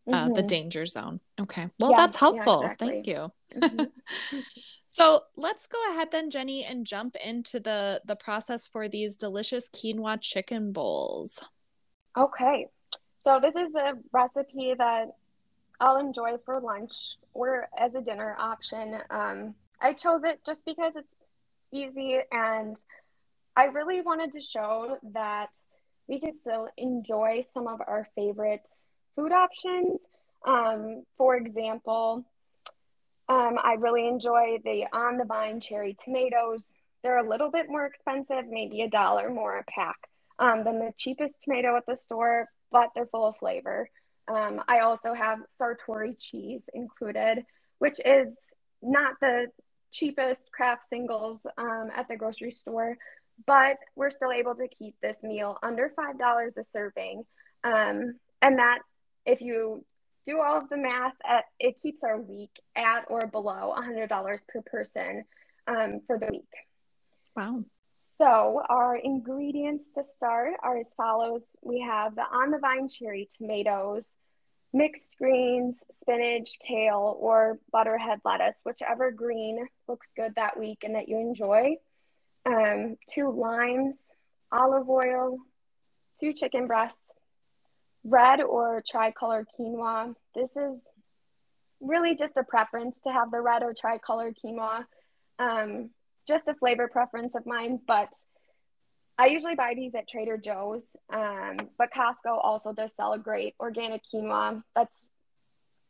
uh, 0.08 0.26
mm-hmm. 0.26 0.34
the 0.34 0.44
danger 0.44 0.86
zone. 0.86 1.20
Okay. 1.40 1.68
Well, 1.80 1.92
yeah, 1.92 1.98
that's 1.98 2.18
helpful. 2.18 2.60
Yeah, 2.62 2.72
exactly. 2.72 2.88
Thank 2.88 3.08
you. 3.08 3.32
Mm-hmm. 3.56 4.38
so 4.88 5.22
let's 5.36 5.68
go 5.68 5.78
ahead 5.92 6.10
then, 6.12 6.30
Jenny, 6.30 6.64
and 6.64 6.86
jump 6.86 7.16
into 7.24 7.60
the 7.60 8.02
the 8.06 8.16
process 8.16 8.68
for 8.68 8.88
these 8.88 9.18
delicious 9.18 9.70
quinoa 9.70 10.20
chicken 10.22 10.72
bowls. 10.72 11.44
Okay. 12.18 12.68
So 13.24 13.40
this 13.42 13.56
is 13.56 13.74
a 13.76 13.94
recipe 14.14 14.76
that 14.78 15.08
I'll 15.80 15.98
enjoy 15.98 16.38
for 16.46 16.60
lunch 16.60 17.18
or 17.34 17.68
as 17.78 17.96
a 17.96 18.02
dinner 18.02 18.36
option. 18.40 18.98
Um, 19.10 19.56
I 19.82 19.94
chose 19.94 20.24
it 20.24 20.40
just 20.46 20.66
because 20.66 20.96
it's 20.96 21.16
easy 21.72 22.20
and 22.32 22.78
I 23.56 23.66
really 23.66 24.02
wanted 24.02 24.32
to 24.34 24.42
show 24.42 24.98
that 25.14 25.50
we 26.08 26.20
can 26.20 26.34
still 26.34 26.68
enjoy 26.78 27.44
some 27.54 27.68
of 27.68 27.82
our 27.82 28.08
favorite 28.16 28.68
food 29.16 29.32
options. 29.32 30.02
Um, 30.46 31.04
for 31.18 31.36
example, 31.36 32.26
um, 33.28 33.58
I 33.64 33.76
really 33.80 34.08
enjoy 34.08 34.60
the 34.64 34.86
on 34.94 35.18
the 35.18 35.26
vine 35.26 35.60
cherry 35.60 35.96
tomatoes. 36.04 36.76
They're 37.02 37.26
a 37.26 37.28
little 37.28 37.50
bit 37.50 37.70
more 37.70 37.86
expensive, 37.86 38.46
maybe 38.50 38.82
a 38.82 38.90
dollar 38.90 39.30
more 39.30 39.58
a 39.58 39.64
pack 39.64 39.98
um, 40.38 40.64
than 40.64 40.80
the 40.80 40.94
cheapest 40.98 41.42
tomato 41.42 41.76
at 41.76 41.86
the 41.86 41.98
store, 41.98 42.48
but 42.72 42.90
they're 42.94 43.08
full 43.08 43.26
of 43.26 43.38
flavor. 43.38 43.90
Um, 44.28 44.62
I 44.68 44.80
also 44.80 45.14
have 45.14 45.40
Sartori 45.60 46.16
cheese 46.20 46.70
included, 46.74 47.46
which 47.80 48.00
is 48.04 48.34
not 48.82 49.16
the 49.22 49.48
cheapest 49.92 50.52
Kraft 50.52 50.84
singles 50.84 51.46
um, 51.58 51.90
at 51.96 52.08
the 52.08 52.16
grocery 52.16 52.52
store, 52.52 52.98
but 53.46 53.78
we're 53.96 54.10
still 54.10 54.32
able 54.32 54.56
to 54.56 54.68
keep 54.68 54.96
this 55.02 55.18
meal 55.24 55.58
under 55.64 55.92
$5 55.98 56.58
a 56.58 56.64
serving. 56.72 57.24
Um, 57.64 58.16
and 58.42 58.60
that, 58.60 58.80
if 59.26 59.42
you 59.42 59.86
do 60.26 60.42
all 60.42 60.58
of 60.58 60.70
the 60.70 60.78
math, 60.78 61.14
at, 61.28 61.46
it 61.60 61.82
keeps 61.82 62.04
our 62.04 62.20
week 62.20 62.52
at 62.76 63.06
or 63.10 63.28
below 63.28 63.74
$100 63.78 64.40
per 64.48 64.62
person 64.64 65.24
um, 65.68 66.02
for 66.08 66.18
the 66.18 66.28
week. 66.32 66.44
Wow. 67.36 67.64
So, 68.18 68.62
our 68.70 68.96
ingredients 68.96 69.90
to 69.96 70.04
start 70.04 70.54
are 70.64 70.78
as 70.78 70.94
follows 70.96 71.42
we 71.62 71.82
have 71.82 72.16
the 72.16 72.22
on 72.22 72.52
the 72.52 72.60
vine 72.60 72.88
cherry 72.88 73.28
tomatoes, 73.38 74.10
mixed 74.72 75.18
greens, 75.18 75.84
spinach, 75.92 76.60
kale, 76.66 77.18
or 77.20 77.60
butterhead 77.74 78.20
lettuce, 78.24 78.62
whichever 78.64 79.12
green 79.12 79.68
looks 79.90 80.14
good 80.16 80.34
that 80.36 80.58
week 80.58 80.80
and 80.84 80.96
that 80.96 81.10
you 81.10 81.20
enjoy. 81.20 81.76
Um, 82.46 82.96
two 83.10 83.32
limes, 83.32 83.96
olive 84.50 84.90
oil, 84.90 85.38
two 86.22 86.32
chicken 86.32 86.68
breasts, 86.68 87.12
red 88.06 88.40
or 88.40 88.82
tricolor 88.88 89.46
quinoa. 89.60 90.16
This 90.34 90.56
is 90.56 90.88
really 91.82 92.16
just 92.16 92.38
a 92.38 92.44
preference 92.44 93.02
to 93.02 93.12
have 93.12 93.30
the 93.32 93.42
red 93.42 93.62
or 93.62 93.74
tricolor 93.74 94.32
quinoa. 94.32 94.86
Um, 95.38 95.90
just 96.28 96.48
a 96.48 96.54
flavor 96.56 96.88
preference 96.88 97.36
of 97.36 97.46
mine, 97.46 97.80
but 97.88 98.14
I 99.18 99.28
usually 99.28 99.56
buy 99.56 99.74
these 99.76 99.96
at 99.96 100.08
Trader 100.08 100.38
Joe's, 100.38 100.88
um, 101.12 101.58
but 101.78 101.90
Costco 101.96 102.38
also 102.42 102.74
does 102.74 102.92
sell 102.96 103.14
a 103.14 103.20
great 103.20 103.56
organic 103.60 104.02
quinoa 104.14 104.62
that's 104.76 105.00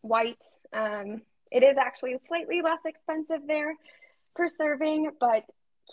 white. 0.02 0.44
Um, 0.74 1.22
it 1.52 1.64
is 1.64 1.78
actually 1.78 2.18
slightly 2.20 2.62
less 2.62 2.82
expensive 2.86 3.42
there 3.48 3.74
per 4.36 4.48
serving, 4.48 5.12
but 5.20 5.44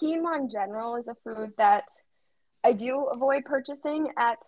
quinoa 0.01 0.41
in 0.41 0.51
general 0.51 0.97
is 0.97 1.09
a 1.09 1.15
food 1.25 1.53
that 1.57 1.89
I 2.65 2.73
do 2.73 3.07
avoid 3.07 3.45
purchasing 3.45 4.09
at 4.19 4.43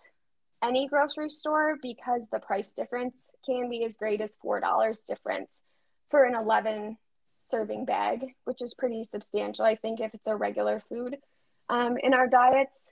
any 0.63 0.87
grocery 0.87 1.29
store 1.29 1.77
because 1.81 2.21
the 2.31 2.39
price 2.39 2.73
difference 2.73 3.31
can 3.45 3.69
be 3.69 3.83
as 3.83 3.97
great 3.97 4.21
as 4.21 4.37
$4 4.43 5.05
difference 5.05 5.63
for 6.09 6.23
an 6.23 6.35
11 6.35 6.97
serving 7.49 7.85
bag, 7.85 8.35
which 8.45 8.61
is 8.61 8.73
pretty 8.73 9.03
substantial, 9.03 9.65
I 9.65 9.75
think, 9.75 9.99
if 9.99 10.13
it's 10.13 10.27
a 10.27 10.35
regular 10.35 10.81
food 10.89 11.17
um, 11.69 11.97
in 12.01 12.13
our 12.13 12.27
diets. 12.27 12.89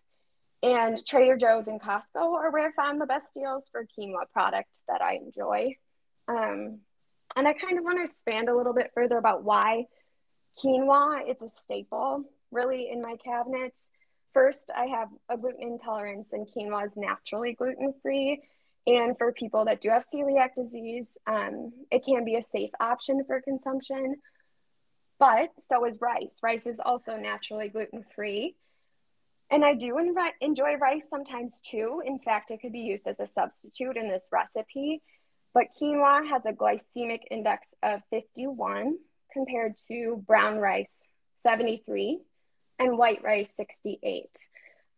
And 0.61 0.97
Trader 1.05 1.35
Joe's 1.35 1.67
and 1.67 1.81
Costco 1.81 2.15
are 2.15 2.51
where 2.51 2.69
I 2.69 2.71
found 2.71 3.01
the 3.01 3.05
best 3.05 3.33
deals 3.33 3.67
for 3.71 3.85
quinoa 3.85 4.31
products 4.31 4.83
that 4.87 5.01
I 5.01 5.15
enjoy. 5.15 5.75
Um, 6.27 6.79
and 7.35 7.47
I 7.47 7.53
kind 7.53 7.77
of 7.77 7.83
want 7.83 7.99
to 7.99 8.05
expand 8.05 8.47
a 8.47 8.55
little 8.55 8.73
bit 8.73 8.91
further 8.93 9.17
about 9.17 9.43
why 9.43 9.85
quinoa 10.63 11.29
is 11.29 11.41
a 11.41 11.49
staple 11.63 12.23
really 12.51 12.89
in 12.91 13.01
my 13.01 13.15
cabinet. 13.23 13.77
First, 14.33 14.71
I 14.75 14.85
have 14.85 15.09
a 15.29 15.37
gluten 15.37 15.61
intolerance, 15.61 16.33
and 16.33 16.47
quinoa 16.47 16.85
is 16.85 16.93
naturally 16.95 17.53
gluten 17.53 17.93
free. 18.01 18.41
And 18.85 19.17
for 19.17 19.31
people 19.31 19.65
that 19.65 19.81
do 19.81 19.89
have 19.89 20.05
celiac 20.13 20.55
disease, 20.55 21.17
um, 21.27 21.71
it 21.91 22.03
can 22.05 22.25
be 22.25 22.35
a 22.35 22.41
safe 22.41 22.71
option 22.79 23.23
for 23.25 23.41
consumption. 23.41 24.15
But 25.19 25.51
so 25.59 25.85
is 25.85 26.01
rice. 26.01 26.37
Rice 26.41 26.65
is 26.65 26.81
also 26.83 27.15
naturally 27.15 27.69
gluten 27.69 28.03
free. 28.15 28.55
And 29.49 29.63
I 29.63 29.75
do 29.75 29.97
enjoy 30.41 30.75
rice 30.77 31.05
sometimes 31.09 31.61
too. 31.61 32.01
In 32.05 32.19
fact, 32.19 32.51
it 32.51 32.59
could 32.61 32.71
be 32.71 32.79
used 32.79 33.07
as 33.07 33.19
a 33.19 33.27
substitute 33.27 33.97
in 33.97 34.09
this 34.09 34.29
recipe. 34.31 35.01
But 35.53 35.67
quinoa 35.79 36.27
has 36.27 36.45
a 36.45 36.51
glycemic 36.51 37.21
index 37.29 37.75
of 37.83 38.01
51 38.09 38.97
compared 39.31 39.75
to 39.89 40.23
brown 40.25 40.57
rice 40.57 41.05
73 41.41 42.19
and 42.79 42.97
white 42.97 43.23
rice 43.23 43.51
68. 43.55 44.29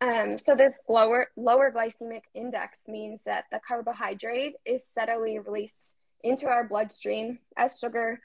Um, 0.00 0.38
so 0.42 0.54
this 0.54 0.78
lower 0.88 1.28
lower 1.36 1.72
glycemic 1.72 2.22
index 2.34 2.80
means 2.86 3.24
that 3.24 3.44
the 3.50 3.60
carbohydrate 3.66 4.54
is 4.64 4.86
steadily 4.86 5.38
released 5.38 5.92
into 6.22 6.46
our 6.46 6.64
bloodstream 6.64 7.38
as 7.56 7.78
sugar 7.78 8.20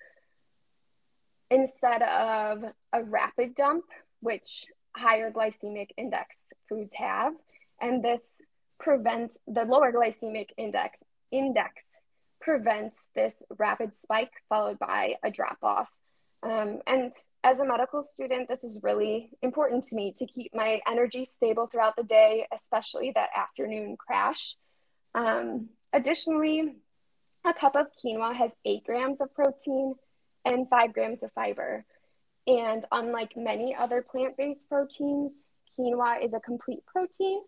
instead 1.52 2.02
of 2.02 2.64
a 2.94 3.04
rapid 3.04 3.54
dump, 3.54 3.84
which 4.22 4.66
higher 4.96 5.32
glycemic 5.32 5.90
index 5.98 6.48
foods 6.68 6.96
have. 6.96 7.34
And 7.80 8.04
this 8.04 8.22
prevents 8.80 9.38
the 9.46 9.66
lower 9.66 9.92
glycemic 9.92 10.48
index 10.58 11.04
index 11.32 11.86
prevents 12.42 13.08
this 13.16 13.44
rapid 13.58 13.96
spike 13.96 14.32
followed 14.50 14.80
by 14.80 15.16
a 15.24 15.30
drop 15.30 15.58
off. 15.62 15.92
Um, 16.44 16.80
and 16.88 17.14
as 17.44 17.60
a 17.60 17.66
medical 17.66 18.02
student, 18.02 18.50
this 18.50 18.64
is 18.64 18.80
really 18.82 19.30
important 19.42 19.84
to 19.86 19.96
me 19.96 20.12
to 20.18 20.26
keep 20.26 20.54
my 20.54 20.82
energy 20.88 21.26
stable 21.26 21.68
throughout 21.68 21.96
the 21.96 22.04
day, 22.04 22.48
especially 22.54 23.12
that 23.14 23.30
afternoon 23.38 23.96
crash. 23.96 24.56
Um, 25.14 25.70
additionally, 25.94 26.76
a 27.46 27.54
cup 27.54 27.76
of 27.76 27.88
quinoa 28.04 28.36
has 28.36 28.52
eight 28.66 28.86
grams 28.86 29.22
of 29.22 29.34
protein 29.34 29.96
and 30.46 30.70
five 30.70 30.94
grams 30.94 31.24
of 31.24 31.32
fiber. 31.34 31.86
And 32.48 32.86
unlike 32.92 33.38
many 33.38 33.76
other 33.76 34.02
plant 34.02 34.38
based 34.38 34.68
proteins, 34.68 35.44
quinoa 35.78 36.24
is 36.24 36.34
a 36.34 36.40
complete 36.40 36.86
protein, 36.86 37.42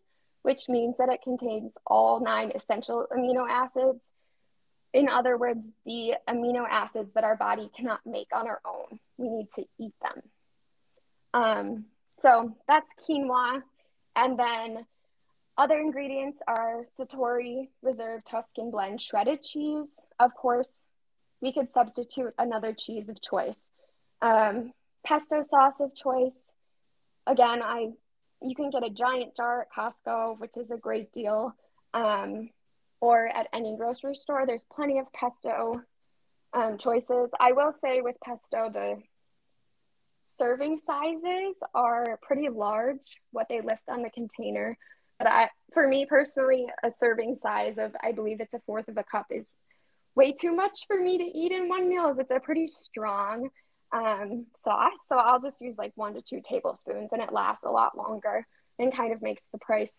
which 0.43 0.69
means 0.69 0.97
that 0.97 1.09
it 1.09 1.21
contains 1.23 1.73
all 1.85 2.19
nine 2.19 2.51
essential 2.53 3.07
amino 3.11 3.49
acids. 3.49 4.09
In 4.93 5.09
other 5.09 5.37
words, 5.37 5.67
the 5.85 6.13
amino 6.29 6.65
acids 6.69 7.13
that 7.15 7.23
our 7.23 7.35
body 7.35 7.69
cannot 7.75 8.01
make 8.05 8.27
on 8.33 8.47
our 8.47 8.61
own. 8.65 8.99
We 9.17 9.29
need 9.29 9.47
to 9.55 9.65
eat 9.79 9.93
them. 10.01 10.21
Um, 11.33 11.85
so 12.21 12.55
that's 12.67 12.89
quinoa. 13.01 13.63
And 14.15 14.37
then 14.37 14.85
other 15.57 15.79
ingredients 15.79 16.39
are 16.47 16.83
Sartori 16.97 17.69
Reserve 17.81 18.23
Tuscan 18.25 18.71
Blend 18.71 19.01
shredded 19.01 19.41
cheese. 19.41 19.89
Of 20.19 20.33
course, 20.35 20.85
we 21.43 21.51
could 21.51 21.69
substitute 21.69 22.33
another 22.39 22.71
cheese 22.73 23.09
of 23.09 23.21
choice. 23.21 23.59
Um, 24.21 24.71
pesto 25.05 25.43
sauce 25.43 25.81
of 25.81 25.93
choice. 25.93 26.39
Again, 27.27 27.61
I 27.61 27.89
you 28.41 28.55
can 28.55 28.69
get 28.69 28.85
a 28.85 28.89
giant 28.89 29.35
jar 29.35 29.61
at 29.61 29.71
Costco, 29.71 30.39
which 30.39 30.57
is 30.57 30.71
a 30.71 30.77
great 30.77 31.11
deal, 31.11 31.53
um, 31.93 32.49
or 33.01 33.27
at 33.27 33.47
any 33.53 33.75
grocery 33.77 34.15
store. 34.15 34.45
There's 34.45 34.65
plenty 34.71 34.99
of 34.99 35.11
pesto 35.13 35.81
um, 36.53 36.77
choices. 36.77 37.29
I 37.39 37.51
will 37.51 37.73
say 37.73 38.01
with 38.01 38.15
pesto, 38.21 38.69
the 38.71 39.01
serving 40.37 40.79
sizes 40.85 41.55
are 41.73 42.19
pretty 42.21 42.49
large, 42.49 43.21
what 43.31 43.47
they 43.49 43.61
list 43.61 43.83
on 43.89 44.01
the 44.01 44.09
container. 44.09 44.77
But 45.19 45.27
I, 45.27 45.49
for 45.73 45.87
me 45.87 46.05
personally, 46.05 46.67
a 46.83 46.91
serving 46.97 47.35
size 47.35 47.77
of 47.77 47.95
I 48.01 48.13
believe 48.13 48.39
it's 48.39 48.53
a 48.53 48.59
fourth 48.59 48.87
of 48.87 48.97
a 48.97 49.03
cup 49.03 49.27
is 49.29 49.49
way 50.15 50.31
too 50.31 50.55
much 50.55 50.85
for 50.87 50.99
me 50.99 51.17
to 51.17 51.23
eat 51.23 51.51
in 51.51 51.69
one 51.69 51.89
meal. 51.89 52.07
As 52.07 52.19
it's 52.19 52.31
a 52.31 52.39
pretty 52.39 52.67
strong 52.67 53.49
um, 53.93 54.47
sauce. 54.55 54.99
So 55.07 55.17
I'll 55.17 55.39
just 55.39 55.61
use 55.61 55.77
like 55.77 55.93
one 55.95 56.15
to 56.15 56.21
two 56.21 56.41
tablespoons 56.43 57.13
and 57.13 57.21
it 57.21 57.31
lasts 57.31 57.63
a 57.63 57.69
lot 57.69 57.97
longer 57.97 58.45
and 58.79 58.95
kind 58.95 59.13
of 59.13 59.21
makes 59.21 59.43
the 59.51 59.59
price 59.59 59.95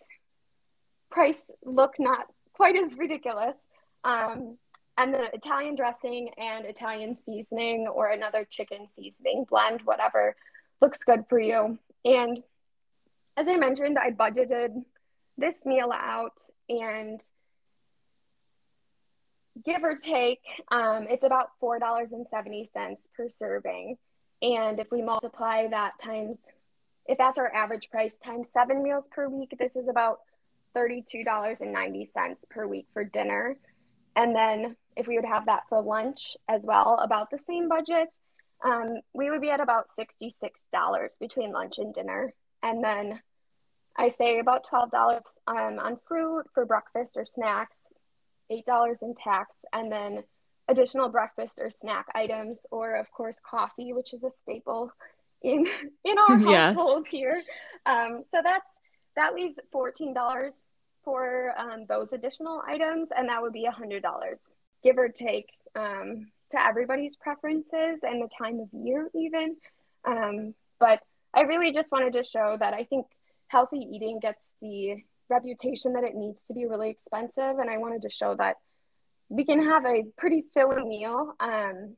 price 1.10 1.38
look 1.64 1.94
not 1.98 2.26
quite 2.54 2.76
as 2.76 2.96
ridiculous. 2.96 3.56
Um, 4.02 4.58
and 4.96 5.14
the 5.14 5.28
Italian 5.32 5.74
dressing 5.76 6.30
and 6.36 6.64
Italian 6.66 7.16
seasoning 7.16 7.86
or 7.86 8.10
another 8.10 8.46
chicken 8.48 8.86
seasoning 8.94 9.44
blend, 9.48 9.80
whatever 9.84 10.36
looks 10.80 10.98
good 11.04 11.24
for 11.28 11.40
you. 11.40 11.78
And 12.04 12.42
as 13.36 13.48
I 13.48 13.56
mentioned, 13.56 13.98
I 13.98 14.10
budgeted 14.10 14.84
this 15.36 15.64
meal 15.64 15.90
out 15.92 16.38
and 16.68 17.20
give 19.64 19.84
or 19.84 19.94
take, 19.94 20.40
um, 20.70 21.06
it's 21.08 21.24
about 21.24 21.50
$4.70 21.62 22.96
per 23.16 23.28
serving. 23.28 23.96
And 24.42 24.80
if 24.80 24.90
we 24.90 25.02
multiply 25.02 25.66
that 25.68 25.98
times, 25.98 26.38
if 27.06 27.18
that's 27.18 27.38
our 27.38 27.52
average 27.54 27.90
price, 27.90 28.16
times 28.24 28.48
seven 28.52 28.82
meals 28.82 29.04
per 29.10 29.28
week, 29.28 29.54
this 29.58 29.76
is 29.76 29.88
about 29.88 30.20
$32.90 30.76 32.48
per 32.50 32.66
week 32.66 32.86
for 32.92 33.04
dinner. 33.04 33.56
And 34.16 34.34
then 34.34 34.76
if 34.96 35.06
we 35.06 35.16
would 35.16 35.24
have 35.24 35.46
that 35.46 35.64
for 35.68 35.82
lunch 35.82 36.36
as 36.48 36.66
well, 36.66 36.98
about 37.02 37.30
the 37.30 37.38
same 37.38 37.68
budget, 37.68 38.14
um, 38.64 39.00
we 39.12 39.30
would 39.30 39.40
be 39.40 39.50
at 39.50 39.60
about 39.60 39.86
$66 39.98 40.50
between 41.20 41.52
lunch 41.52 41.78
and 41.78 41.94
dinner. 41.94 42.34
And 42.62 42.82
then 42.82 43.20
I 43.96 44.10
say 44.10 44.38
about 44.38 44.66
$12 44.66 45.20
um, 45.46 45.78
on 45.78 45.98
fruit 46.08 46.46
for 46.52 46.64
breakfast 46.64 47.16
or 47.16 47.24
snacks, 47.24 47.76
$8 48.66 49.02
in 49.02 49.14
tax, 49.14 49.56
and 49.72 49.90
then 49.90 50.24
additional 50.68 51.08
breakfast 51.08 51.54
or 51.58 51.70
snack 51.70 52.06
items, 52.14 52.66
or 52.70 52.94
of 52.94 53.10
course, 53.10 53.40
coffee, 53.44 53.92
which 53.92 54.14
is 54.14 54.24
a 54.24 54.30
staple 54.42 54.90
in 55.42 55.66
in 56.04 56.18
our 56.28 56.38
yes. 56.50 56.74
household 56.74 57.06
here. 57.08 57.40
Um, 57.86 58.22
so 58.30 58.40
that's 58.42 58.70
that 59.16 59.34
leaves 59.34 59.56
$14 59.72 60.14
for 61.04 61.54
um, 61.58 61.86
those 61.88 62.12
additional 62.12 62.62
items, 62.66 63.10
and 63.16 63.28
that 63.28 63.42
would 63.42 63.52
be 63.52 63.66
a 63.66 63.70
$100, 63.70 64.02
give 64.82 64.98
or 64.98 65.08
take, 65.08 65.50
um, 65.76 66.28
to 66.50 66.66
everybody's 66.66 67.14
preferences 67.16 68.02
and 68.02 68.22
the 68.22 68.28
time 68.36 68.58
of 68.58 68.68
year, 68.72 69.08
even. 69.14 69.56
Um, 70.04 70.54
but 70.80 71.00
I 71.32 71.42
really 71.42 71.72
just 71.72 71.92
wanted 71.92 72.14
to 72.14 72.22
show 72.22 72.56
that 72.58 72.74
I 72.74 72.84
think 72.84 73.06
healthy 73.48 73.78
eating 73.78 74.18
gets 74.20 74.50
the 74.60 74.96
reputation 75.28 75.94
that 75.94 76.04
it 76.04 76.14
needs 76.14 76.44
to 76.46 76.54
be 76.54 76.66
really 76.66 76.90
expensive. 76.90 77.58
And 77.58 77.70
I 77.70 77.78
wanted 77.78 78.02
to 78.02 78.10
show 78.10 78.34
that 78.36 78.56
we 79.28 79.44
can 79.44 79.64
have 79.64 79.84
a 79.84 80.04
pretty 80.16 80.44
filling 80.52 80.88
meal 80.88 81.34
um, 81.40 81.96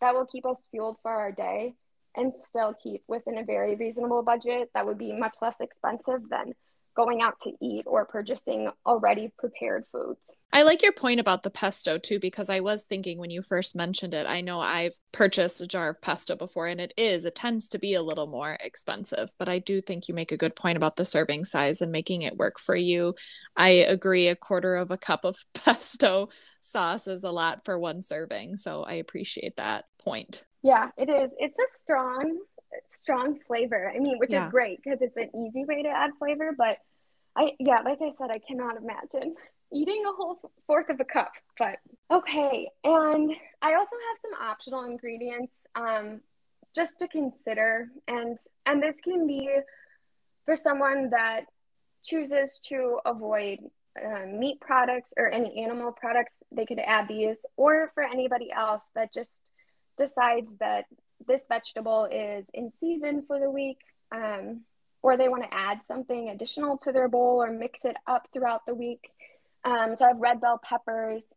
that 0.00 0.14
will 0.14 0.26
keep 0.26 0.44
us 0.46 0.60
fueled 0.70 0.98
for 1.02 1.10
our 1.10 1.32
day 1.32 1.74
and 2.16 2.32
still 2.40 2.74
keep 2.82 3.02
within 3.06 3.38
a 3.38 3.44
very 3.44 3.76
reasonable 3.76 4.22
budget 4.22 4.70
that 4.74 4.86
would 4.86 4.98
be 4.98 5.12
much 5.12 5.36
less 5.42 5.56
expensive 5.60 6.28
than 6.28 6.54
going 6.96 7.20
out 7.20 7.40
to 7.42 7.52
eat 7.60 7.84
or 7.86 8.04
purchasing 8.04 8.70
already 8.86 9.30
prepared 9.38 9.84
foods. 9.92 10.18
I 10.52 10.62
like 10.62 10.82
your 10.82 10.92
point 10.92 11.20
about 11.20 11.42
the 11.42 11.50
pesto 11.50 11.98
too, 11.98 12.18
because 12.18 12.48
I 12.48 12.60
was 12.60 12.86
thinking 12.86 13.18
when 13.18 13.30
you 13.30 13.42
first 13.42 13.76
mentioned 13.76 14.14
it, 14.14 14.26
I 14.26 14.40
know 14.40 14.60
I've 14.60 14.94
purchased 15.12 15.60
a 15.60 15.66
jar 15.66 15.90
of 15.90 16.00
pesto 16.00 16.34
before 16.34 16.66
and 16.66 16.80
it 16.80 16.94
is, 16.96 17.24
it 17.26 17.34
tends 17.34 17.68
to 17.68 17.78
be 17.78 17.94
a 17.94 18.02
little 18.02 18.26
more 18.26 18.56
expensive, 18.60 19.34
but 19.38 19.48
I 19.48 19.58
do 19.58 19.80
think 19.80 20.08
you 20.08 20.14
make 20.14 20.32
a 20.32 20.36
good 20.36 20.56
point 20.56 20.76
about 20.76 20.96
the 20.96 21.04
serving 21.04 21.44
size 21.44 21.82
and 21.82 21.92
making 21.92 22.22
it 22.22 22.38
work 22.38 22.58
for 22.58 22.74
you. 22.76 23.14
I 23.56 23.68
agree, 23.68 24.28
a 24.28 24.36
quarter 24.36 24.76
of 24.76 24.90
a 24.90 24.98
cup 24.98 25.24
of 25.24 25.36
pesto 25.54 26.30
sauce 26.60 27.06
is 27.06 27.22
a 27.22 27.30
lot 27.30 27.64
for 27.64 27.78
one 27.78 28.02
serving. 28.02 28.56
So 28.56 28.82
I 28.82 28.94
appreciate 28.94 29.56
that 29.56 29.84
point. 30.02 30.44
Yeah, 30.62 30.88
it 30.96 31.08
is. 31.08 31.32
It's 31.38 31.58
a 31.58 31.78
strong 31.78 32.38
strong 32.92 33.38
flavor. 33.46 33.92
I 33.94 33.98
mean, 33.98 34.18
which 34.18 34.32
yeah. 34.32 34.46
is 34.46 34.50
great 34.50 34.80
because 34.82 35.00
it's 35.00 35.16
an 35.16 35.30
easy 35.46 35.64
way 35.64 35.82
to 35.82 35.88
add 35.88 36.10
flavor. 36.18 36.54
But 36.56 36.78
I, 37.36 37.52
yeah, 37.58 37.80
like 37.80 37.98
I 38.02 38.12
said, 38.18 38.30
I 38.30 38.38
cannot 38.38 38.76
imagine 38.76 39.34
eating 39.72 40.02
a 40.06 40.12
whole 40.12 40.38
fourth 40.66 40.88
of 40.90 41.00
a 41.00 41.04
cup. 41.04 41.32
But 41.58 41.78
okay, 42.10 42.68
and 42.84 43.32
I 43.62 43.74
also 43.74 43.96
have 44.08 44.18
some 44.22 44.48
optional 44.48 44.84
ingredients 44.84 45.66
um, 45.74 46.20
just 46.74 46.98
to 47.00 47.08
consider, 47.08 47.88
and 48.08 48.38
and 48.64 48.82
this 48.82 49.00
can 49.00 49.26
be 49.26 49.48
for 50.44 50.56
someone 50.56 51.10
that 51.10 51.42
chooses 52.04 52.60
to 52.68 53.00
avoid 53.04 53.58
uh, 54.02 54.26
meat 54.26 54.60
products 54.60 55.12
or 55.16 55.30
any 55.30 55.62
animal 55.62 55.92
products. 55.92 56.38
They 56.52 56.66
could 56.66 56.78
add 56.78 57.08
these, 57.08 57.38
or 57.56 57.90
for 57.94 58.04
anybody 58.04 58.52
else 58.52 58.84
that 58.94 59.12
just 59.12 59.40
decides 59.96 60.52
that 60.60 60.84
this 61.26 61.42
vegetable 61.48 62.08
is 62.10 62.46
in 62.54 62.70
season 62.70 63.24
for 63.26 63.38
the 63.40 63.50
week, 63.50 63.80
um, 64.12 64.62
or 65.02 65.16
they 65.16 65.28
want 65.28 65.42
to 65.42 65.54
add 65.54 65.82
something 65.82 66.28
additional 66.28 66.78
to 66.78 66.92
their 66.92 67.08
bowl 67.08 67.42
or 67.42 67.50
mix 67.50 67.84
it 67.84 67.96
up 68.06 68.28
throughout 68.32 68.66
the 68.66 68.74
week. 68.74 69.10
Um, 69.64 69.96
so 69.98 70.04
I 70.04 70.08
have 70.08 70.18
red 70.18 70.40
bell 70.40 70.60
peppers. 70.62 71.32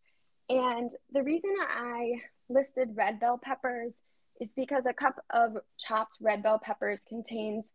And 0.50 0.92
the 1.12 1.24
reason 1.24 1.54
I 1.62 2.22
listed 2.50 2.90
red 2.96 3.20
bell 3.20 3.40
peppers 3.42 4.02
is 4.40 4.50
because 4.56 4.86
a 4.86 4.94
cup 4.94 5.24
of 5.30 5.58
chopped 5.78 6.18
red 6.22 6.42
bell 6.42 6.60
peppers 6.60 7.04
contains 7.08 7.66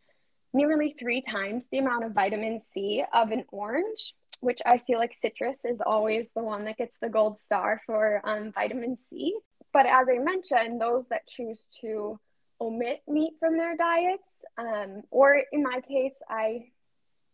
nearly 0.52 0.94
three 0.98 1.20
times 1.20 1.66
the 1.70 1.78
amount 1.78 2.04
of 2.04 2.12
vitamin 2.12 2.60
C 2.60 3.04
of 3.12 3.30
an 3.32 3.44
orange, 3.50 4.14
which 4.40 4.60
I 4.64 4.78
feel 4.78 4.98
like 4.98 5.12
citrus 5.12 5.58
is 5.64 5.80
always 5.84 6.32
the 6.32 6.42
one 6.42 6.64
that 6.64 6.78
gets 6.78 6.98
the 6.98 7.08
gold 7.08 7.38
star 7.38 7.82
for 7.84 8.20
um, 8.24 8.52
vitamin 8.52 8.96
C. 8.96 9.34
But 9.74 9.86
as 9.86 10.06
I 10.08 10.18
mentioned, 10.18 10.80
those 10.80 11.06
that 11.08 11.26
choose 11.26 11.66
to 11.80 12.18
omit 12.60 13.02
meat 13.08 13.32
from 13.40 13.58
their 13.58 13.76
diets, 13.76 14.44
um, 14.56 15.02
or 15.10 15.42
in 15.52 15.64
my 15.64 15.80
case, 15.80 16.22
I 16.30 16.68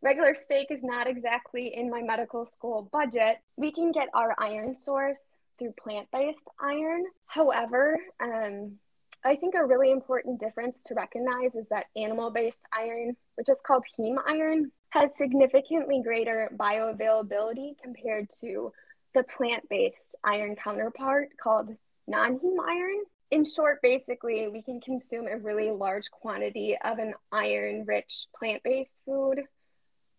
regular 0.02 0.34
steak 0.34 0.68
is 0.70 0.82
not 0.82 1.06
exactly 1.06 1.74
in 1.76 1.90
my 1.90 2.00
medical 2.00 2.46
school 2.46 2.88
budget. 2.90 3.36
We 3.56 3.70
can 3.70 3.92
get 3.92 4.08
our 4.14 4.34
iron 4.38 4.78
source 4.78 5.36
through 5.58 5.74
plant-based 5.78 6.48
iron. 6.58 7.04
However, 7.26 7.98
um, 8.18 8.78
I 9.22 9.36
think 9.36 9.54
a 9.54 9.66
really 9.66 9.90
important 9.90 10.40
difference 10.40 10.82
to 10.84 10.94
recognize 10.94 11.54
is 11.54 11.68
that 11.68 11.86
animal-based 11.94 12.62
iron, 12.72 13.18
which 13.34 13.50
is 13.50 13.60
called 13.66 13.84
heme 13.98 14.16
iron, 14.26 14.72
has 14.88 15.10
significantly 15.18 16.00
greater 16.02 16.50
bioavailability 16.56 17.74
compared 17.82 18.28
to 18.40 18.72
the 19.14 19.24
plant 19.24 19.68
based 19.68 20.16
iron 20.24 20.56
counterpart 20.56 21.28
called 21.38 21.76
non 22.10 22.38
heme 22.38 22.58
iron. 22.68 23.04
In 23.30 23.44
short, 23.44 23.80
basically, 23.80 24.48
we 24.48 24.60
can 24.60 24.80
consume 24.80 25.28
a 25.28 25.38
really 25.38 25.70
large 25.70 26.10
quantity 26.10 26.76
of 26.84 26.98
an 26.98 27.14
iron 27.30 27.84
rich 27.86 28.26
plant 28.36 28.62
based 28.64 29.00
food, 29.06 29.40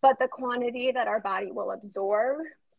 but 0.01 0.17
the 0.17 0.30
quantity 0.30 0.91
that 0.93 1.08
our 1.08 1.19
body 1.19 1.51
will 1.51 1.71
absorb, 1.71 2.38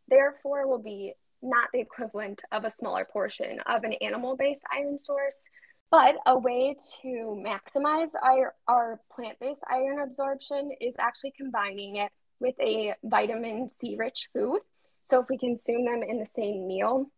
therefore, 0.08 0.66
will 0.66 0.82
be 0.82 1.12
not 1.42 1.68
the 1.72 1.80
equivalent 1.80 2.42
of 2.50 2.64
a 2.64 2.70
smaller 2.70 3.04
portion 3.04 3.60
of 3.66 3.84
an 3.84 3.92
animal 4.00 4.36
based 4.36 4.62
iron 4.72 4.98
source. 4.98 5.42
But 5.90 6.16
a 6.24 6.38
way 6.38 6.74
to 7.02 7.44
maximize 7.46 8.08
our, 8.24 8.54
our 8.66 9.00
plant 9.14 9.38
based 9.38 9.60
iron 9.70 10.00
absorption 10.00 10.70
is 10.80 10.96
actually 10.98 11.34
combining 11.36 11.96
it 11.96 12.10
with 12.40 12.54
a 12.58 12.94
vitamin 13.04 13.68
C 13.68 13.96
rich 13.98 14.30
food. 14.32 14.60
So 15.04 15.20
if 15.20 15.26
we 15.28 15.36
consume 15.36 15.84
them 15.84 16.02
in 16.02 16.18
the 16.18 16.24
same 16.24 16.66
meal, 16.66 17.10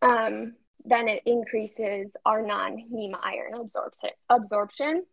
um, 0.00 0.54
then 0.84 1.08
it 1.08 1.22
increases 1.26 2.16
our 2.24 2.42
non 2.42 2.76
heme 2.76 3.14
iron 3.22 3.54
absorption. 3.54 4.10
absorption. 4.28 5.04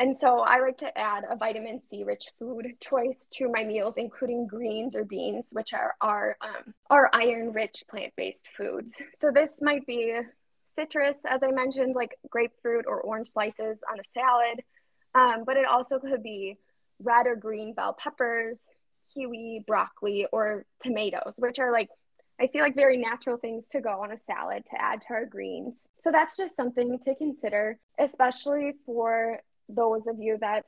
And 0.00 0.16
so 0.16 0.38
I 0.40 0.60
like 0.60 0.76
to 0.78 0.96
add 0.96 1.24
a 1.28 1.36
vitamin 1.36 1.80
C 1.80 2.04
rich 2.04 2.26
food 2.38 2.66
choice 2.80 3.26
to 3.32 3.48
my 3.48 3.64
meals, 3.64 3.94
including 3.96 4.46
greens 4.46 4.94
or 4.94 5.04
beans, 5.04 5.48
which 5.50 5.72
are 5.72 5.94
our, 6.00 6.36
um, 6.40 6.72
our 6.88 7.10
iron 7.12 7.52
rich 7.52 7.82
plant 7.90 8.12
based 8.16 8.46
foods. 8.46 8.94
So 9.18 9.30
this 9.34 9.50
might 9.60 9.84
be 9.86 10.20
citrus, 10.76 11.16
as 11.28 11.42
I 11.42 11.50
mentioned, 11.50 11.96
like 11.96 12.16
grapefruit 12.30 12.84
or 12.86 13.00
orange 13.00 13.32
slices 13.32 13.80
on 13.90 13.98
a 13.98 14.04
salad, 14.04 14.62
um, 15.16 15.42
but 15.44 15.56
it 15.56 15.66
also 15.66 15.98
could 15.98 16.22
be 16.22 16.58
red 17.02 17.26
or 17.26 17.34
green 17.34 17.74
bell 17.74 17.96
peppers, 17.98 18.70
kiwi, 19.12 19.64
broccoli, 19.66 20.26
or 20.30 20.64
tomatoes, 20.80 21.34
which 21.36 21.58
are 21.58 21.72
like 21.72 21.88
I 22.40 22.46
feel 22.46 22.62
like 22.62 22.74
very 22.74 22.96
natural 22.96 23.36
things 23.36 23.66
to 23.72 23.80
go 23.80 24.02
on 24.02 24.12
a 24.12 24.18
salad 24.18 24.64
to 24.70 24.80
add 24.80 25.02
to 25.02 25.08
our 25.10 25.26
greens. 25.26 25.82
So 26.04 26.12
that's 26.12 26.36
just 26.36 26.54
something 26.54 26.98
to 27.00 27.14
consider, 27.14 27.78
especially 27.98 28.74
for 28.86 29.40
those 29.68 30.06
of 30.06 30.18
you 30.18 30.38
that 30.40 30.64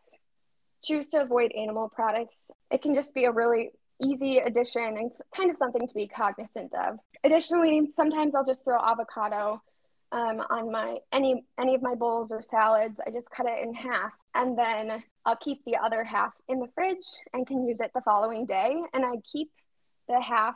choose 0.82 1.10
to 1.10 1.20
avoid 1.20 1.52
animal 1.52 1.88
products. 1.88 2.50
It 2.70 2.82
can 2.82 2.94
just 2.94 3.14
be 3.14 3.24
a 3.24 3.30
really 3.30 3.70
easy 4.00 4.38
addition 4.38 4.82
and 4.82 5.12
kind 5.36 5.50
of 5.50 5.56
something 5.56 5.86
to 5.86 5.94
be 5.94 6.08
cognizant 6.08 6.74
of. 6.74 6.98
Additionally, 7.22 7.88
sometimes 7.94 8.34
I'll 8.34 8.44
just 8.44 8.64
throw 8.64 8.78
avocado 8.80 9.62
um, 10.12 10.42
on 10.50 10.72
my 10.72 10.96
any 11.12 11.44
any 11.58 11.74
of 11.74 11.82
my 11.82 11.94
bowls 11.94 12.32
or 12.32 12.42
salads. 12.42 13.00
I 13.06 13.10
just 13.10 13.30
cut 13.30 13.46
it 13.46 13.62
in 13.62 13.74
half 13.74 14.12
and 14.34 14.58
then 14.58 15.02
I'll 15.24 15.36
keep 15.36 15.64
the 15.64 15.76
other 15.76 16.02
half 16.02 16.32
in 16.48 16.58
the 16.58 16.68
fridge 16.74 17.06
and 17.32 17.46
can 17.46 17.66
use 17.66 17.80
it 17.80 17.92
the 17.94 18.00
following 18.00 18.46
day. 18.46 18.74
And 18.92 19.04
I 19.04 19.16
keep 19.30 19.50
the 20.08 20.20
half 20.20 20.54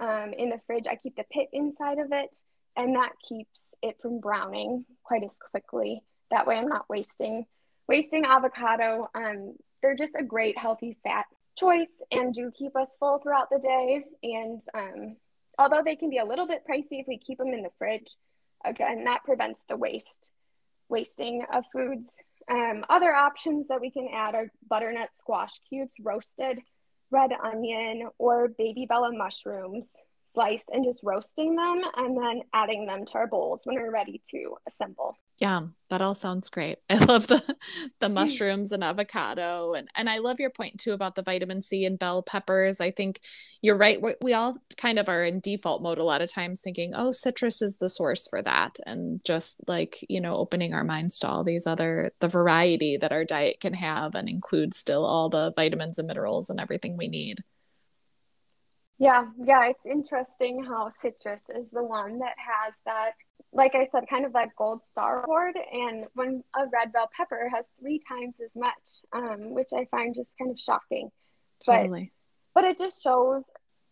um, 0.00 0.32
in 0.36 0.50
the 0.50 0.60
fridge. 0.66 0.86
I 0.88 0.96
keep 0.96 1.16
the 1.16 1.24
pit 1.30 1.48
inside 1.52 1.98
of 1.98 2.12
it, 2.12 2.36
and 2.76 2.94
that 2.96 3.12
keeps 3.26 3.74
it 3.82 3.96
from 4.00 4.20
browning 4.20 4.84
quite 5.04 5.24
as 5.24 5.38
quickly. 5.50 6.02
That 6.30 6.46
way, 6.46 6.56
I'm 6.56 6.68
not 6.68 6.88
wasting 6.88 7.46
wasting 7.88 8.24
avocado. 8.24 9.08
Um, 9.14 9.54
they're 9.80 9.94
just 9.94 10.16
a 10.18 10.24
great 10.24 10.58
healthy 10.58 10.96
fat 11.04 11.26
choice 11.56 12.02
and 12.10 12.34
do 12.34 12.50
keep 12.50 12.76
us 12.76 12.96
full 12.98 13.18
throughout 13.18 13.48
the 13.50 13.58
day. 13.58 14.04
And 14.22 14.60
um, 14.74 15.16
although 15.58 15.82
they 15.84 15.96
can 15.96 16.10
be 16.10 16.18
a 16.18 16.24
little 16.24 16.46
bit 16.46 16.64
pricey 16.68 17.00
if 17.00 17.06
we 17.06 17.18
keep 17.18 17.38
them 17.38 17.54
in 17.54 17.62
the 17.62 17.70
fridge, 17.78 18.16
again, 18.64 19.04
that 19.04 19.24
prevents 19.24 19.64
the 19.68 19.76
waste 19.76 20.32
wasting 20.88 21.44
of 21.52 21.64
foods. 21.72 22.22
Um, 22.50 22.84
other 22.88 23.12
options 23.12 23.68
that 23.68 23.80
we 23.80 23.90
can 23.90 24.08
add 24.12 24.34
are 24.34 24.52
butternut 24.68 25.16
squash 25.16 25.58
cubes 25.68 25.94
roasted 26.00 26.60
red 27.10 27.30
onion 27.42 28.08
or 28.18 28.48
baby 28.48 28.86
bella 28.88 29.12
mushrooms 29.12 29.90
sliced 30.32 30.68
and 30.72 30.84
just 30.84 31.02
roasting 31.02 31.56
them 31.56 31.80
and 31.96 32.16
then 32.16 32.42
adding 32.52 32.86
them 32.86 33.06
to 33.06 33.12
our 33.14 33.26
bowls 33.26 33.62
when 33.64 33.76
we're 33.76 33.92
ready 33.92 34.20
to 34.30 34.56
assemble. 34.68 35.16
Yeah, 35.38 35.66
that 35.90 36.00
all 36.00 36.14
sounds 36.14 36.48
great. 36.48 36.78
I 36.90 36.96
love 36.96 37.26
the 37.26 37.56
the 38.00 38.08
mushrooms 38.08 38.72
and 38.72 38.82
avocado 38.82 39.74
and 39.74 39.88
and 39.94 40.08
I 40.08 40.18
love 40.18 40.40
your 40.40 40.48
point 40.50 40.80
too 40.80 40.92
about 40.94 41.14
the 41.14 41.22
vitamin 41.22 41.60
C 41.62 41.84
and 41.84 41.98
bell 41.98 42.22
peppers. 42.22 42.80
I 42.80 42.90
think 42.90 43.20
you're 43.60 43.76
right. 43.76 44.00
We, 44.00 44.14
we 44.22 44.32
all 44.32 44.56
kind 44.78 44.98
of 44.98 45.08
are 45.10 45.24
in 45.24 45.40
default 45.40 45.82
mode 45.82 45.98
a 45.98 46.04
lot 46.04 46.22
of 46.22 46.32
times 46.32 46.60
thinking, 46.60 46.94
"Oh, 46.94 47.12
citrus 47.12 47.60
is 47.60 47.76
the 47.76 47.90
source 47.90 48.26
for 48.26 48.40
that." 48.42 48.78
And 48.86 49.22
just 49.24 49.62
like, 49.68 50.04
you 50.08 50.20
know, 50.22 50.36
opening 50.36 50.72
our 50.72 50.84
minds 50.84 51.18
to 51.20 51.28
all 51.28 51.44
these 51.44 51.66
other 51.66 52.12
the 52.20 52.28
variety 52.28 52.96
that 52.96 53.12
our 53.12 53.24
diet 53.24 53.60
can 53.60 53.74
have 53.74 54.14
and 54.14 54.28
include 54.30 54.74
still 54.74 55.04
all 55.04 55.28
the 55.28 55.52
vitamins 55.54 55.98
and 55.98 56.08
minerals 56.08 56.48
and 56.50 56.58
everything 56.60 56.96
we 56.96 57.08
need. 57.08 57.40
Yeah, 58.98 59.26
yeah, 59.38 59.66
it's 59.66 59.84
interesting 59.84 60.64
how 60.64 60.90
citrus 61.02 61.42
is 61.54 61.70
the 61.70 61.82
one 61.82 62.18
that 62.20 62.34
has 62.38 62.74
that, 62.86 63.12
like 63.52 63.74
I 63.74 63.84
said, 63.84 64.04
kind 64.08 64.24
of 64.24 64.32
that 64.34 64.50
gold 64.56 64.84
star 64.84 65.24
award. 65.24 65.56
And 65.72 66.06
when 66.14 66.44
a 66.54 66.66
red 66.72 66.92
bell 66.92 67.08
pepper 67.16 67.50
has 67.54 67.66
three 67.80 68.00
times 68.06 68.36
as 68.42 68.50
much, 68.54 68.72
um, 69.12 69.54
which 69.54 69.70
I 69.74 69.86
find 69.90 70.14
just 70.14 70.32
kind 70.38 70.50
of 70.50 70.60
shocking. 70.60 71.10
Totally. 71.64 72.12
But, 72.54 72.62
but 72.62 72.70
it 72.70 72.78
just 72.78 73.02
shows 73.02 73.44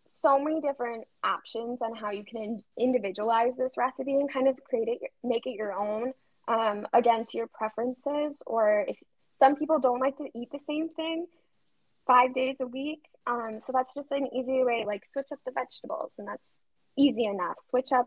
so 0.09 0.38
many 0.38 0.61
different 0.61 1.07
options 1.22 1.83
on 1.83 1.94
how 1.94 2.11
you 2.11 2.24
can 2.24 2.62
individualize 2.78 3.57
this 3.57 3.76
recipe 3.76 4.14
and 4.14 4.33
kind 4.33 4.48
of 4.48 4.62
create 4.64 4.88
it, 4.88 5.00
make 5.22 5.46
it 5.46 5.57
your 5.57 5.72
own, 5.72 6.12
um, 6.48 6.87
again, 6.92 7.24
to 7.24 7.37
your 7.37 7.48
preferences. 7.48 8.40
Or 8.46 8.85
if 8.87 8.96
some 9.38 9.57
people 9.57 9.78
don't 9.78 10.00
like 10.00 10.16
to 10.18 10.28
eat 10.35 10.50
the 10.52 10.61
same 10.66 10.88
thing 10.90 11.26
five 12.07 12.33
days 12.35 12.57
a 12.61 12.66
week, 12.66 13.00
um, 13.26 13.61
so 13.64 13.72
that's 13.74 13.94
just 13.94 14.12
an 14.12 14.28
easy 14.35 14.62
way, 14.62 14.85
like 14.87 15.07
switch 15.07 15.28
up 15.33 15.38
the 15.46 15.52
vegetables, 15.52 16.16
and 16.18 16.28
that's 16.28 16.52
easy 16.96 17.24
enough. 17.24 17.57
Switch 17.68 17.92
up 17.92 18.07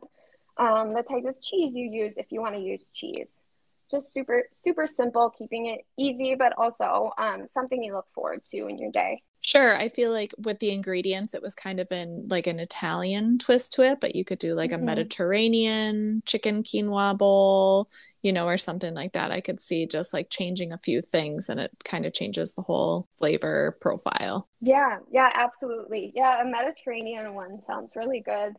um, 0.59 0.93
the 0.93 1.03
type 1.03 1.25
of 1.25 1.41
cheese 1.41 1.73
you 1.75 1.89
use 1.89 2.17
if 2.17 2.31
you 2.31 2.41
want 2.41 2.55
to 2.55 2.61
use 2.61 2.89
cheese. 2.93 3.41
Just 3.89 4.13
super, 4.13 4.43
super 4.51 4.85
simple, 4.85 5.29
keeping 5.29 5.67
it 5.67 5.81
easy, 5.97 6.35
but 6.35 6.53
also 6.57 7.11
um, 7.17 7.47
something 7.49 7.81
you 7.81 7.93
look 7.93 8.07
forward 8.13 8.43
to 8.45 8.67
in 8.67 8.77
your 8.77 8.91
day. 8.91 9.21
Sure. 9.47 9.77
I 9.77 9.87
feel 9.87 10.11
like 10.11 10.33
with 10.37 10.59
the 10.59 10.71
ingredients, 10.71 11.33
it 11.33 11.41
was 11.41 11.55
kind 11.55 11.79
of 11.79 11.89
in 11.89 12.27
like 12.27 12.47
an 12.47 12.59
Italian 12.59 13.37
twist 13.37 13.71
to 13.73 13.83
it, 13.83 14.01
but 14.01 14.13
you 14.13 14.25
could 14.25 14.39
do 14.39 14.53
like 14.53 14.71
mm-hmm. 14.71 14.81
a 14.81 14.85
Mediterranean 14.85 16.21
chicken 16.25 16.63
quinoa 16.63 17.17
bowl, 17.17 17.89
you 18.21 18.33
know, 18.33 18.45
or 18.45 18.57
something 18.57 18.93
like 18.93 19.13
that. 19.13 19.31
I 19.31 19.39
could 19.39 19.61
see 19.61 19.85
just 19.85 20.13
like 20.13 20.29
changing 20.29 20.73
a 20.73 20.77
few 20.77 21.01
things 21.01 21.47
and 21.47 21.61
it 21.61 21.71
kind 21.85 22.05
of 22.05 22.13
changes 22.13 22.55
the 22.55 22.61
whole 22.61 23.07
flavor 23.17 23.77
profile. 23.79 24.49
Yeah. 24.59 24.97
Yeah. 25.13 25.29
Absolutely. 25.33 26.11
Yeah. 26.13 26.41
A 26.41 26.45
Mediterranean 26.45 27.33
one 27.33 27.61
sounds 27.61 27.95
really 27.95 28.19
good 28.19 28.57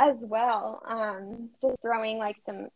as 0.00 0.24
well. 0.26 0.82
Um, 0.88 1.50
just 1.62 1.76
throwing 1.82 2.18
like 2.18 2.36
some 2.44 2.68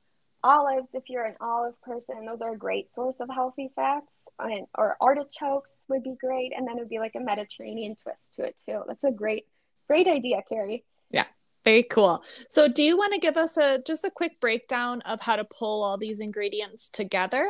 olives. 0.45 0.91
If 0.93 1.05
you're 1.09 1.25
an 1.25 1.37
olive 1.41 1.81
person 1.83 2.27
those 2.27 2.43
are 2.43 2.53
a 2.53 2.59
great 2.59 2.93
source 2.93 3.21
of 3.21 3.31
healthy 3.33 3.71
fats 3.75 4.29
and, 4.39 4.67
or 4.77 4.97
artichokes 5.01 5.83
would 5.89 6.03
be 6.03 6.15
great 6.21 6.53
and 6.55 6.69
then 6.69 6.77
it 6.77 6.81
would 6.81 6.91
be 6.91 6.99
like 6.99 7.15
a 7.17 7.21
mediterranean 7.21 7.97
twist 8.03 8.35
to 8.35 8.45
it 8.45 8.61
too. 8.65 8.83
That's 8.87 9.05
a 9.05 9.11
great 9.11 9.47
great 9.89 10.07
idea 10.07 10.43
carrie. 10.49 10.85
Yeah. 11.11 11.25
Very 11.65 11.83
cool. 11.83 12.23
So 12.47 12.69
do 12.69 12.83
you 12.83 12.99
want 12.99 13.15
to 13.15 13.19
give 13.19 13.39
us 13.39 13.57
a 13.57 13.83
just 13.87 14.05
a 14.05 14.11
quick 14.11 14.39
breakdown 14.39 15.01
of 15.03 15.23
how 15.23 15.37
to 15.37 15.45
pull 15.45 15.83
all 15.83 15.97
these 15.97 16.21
ingredients 16.21 16.91
together? 16.91 17.49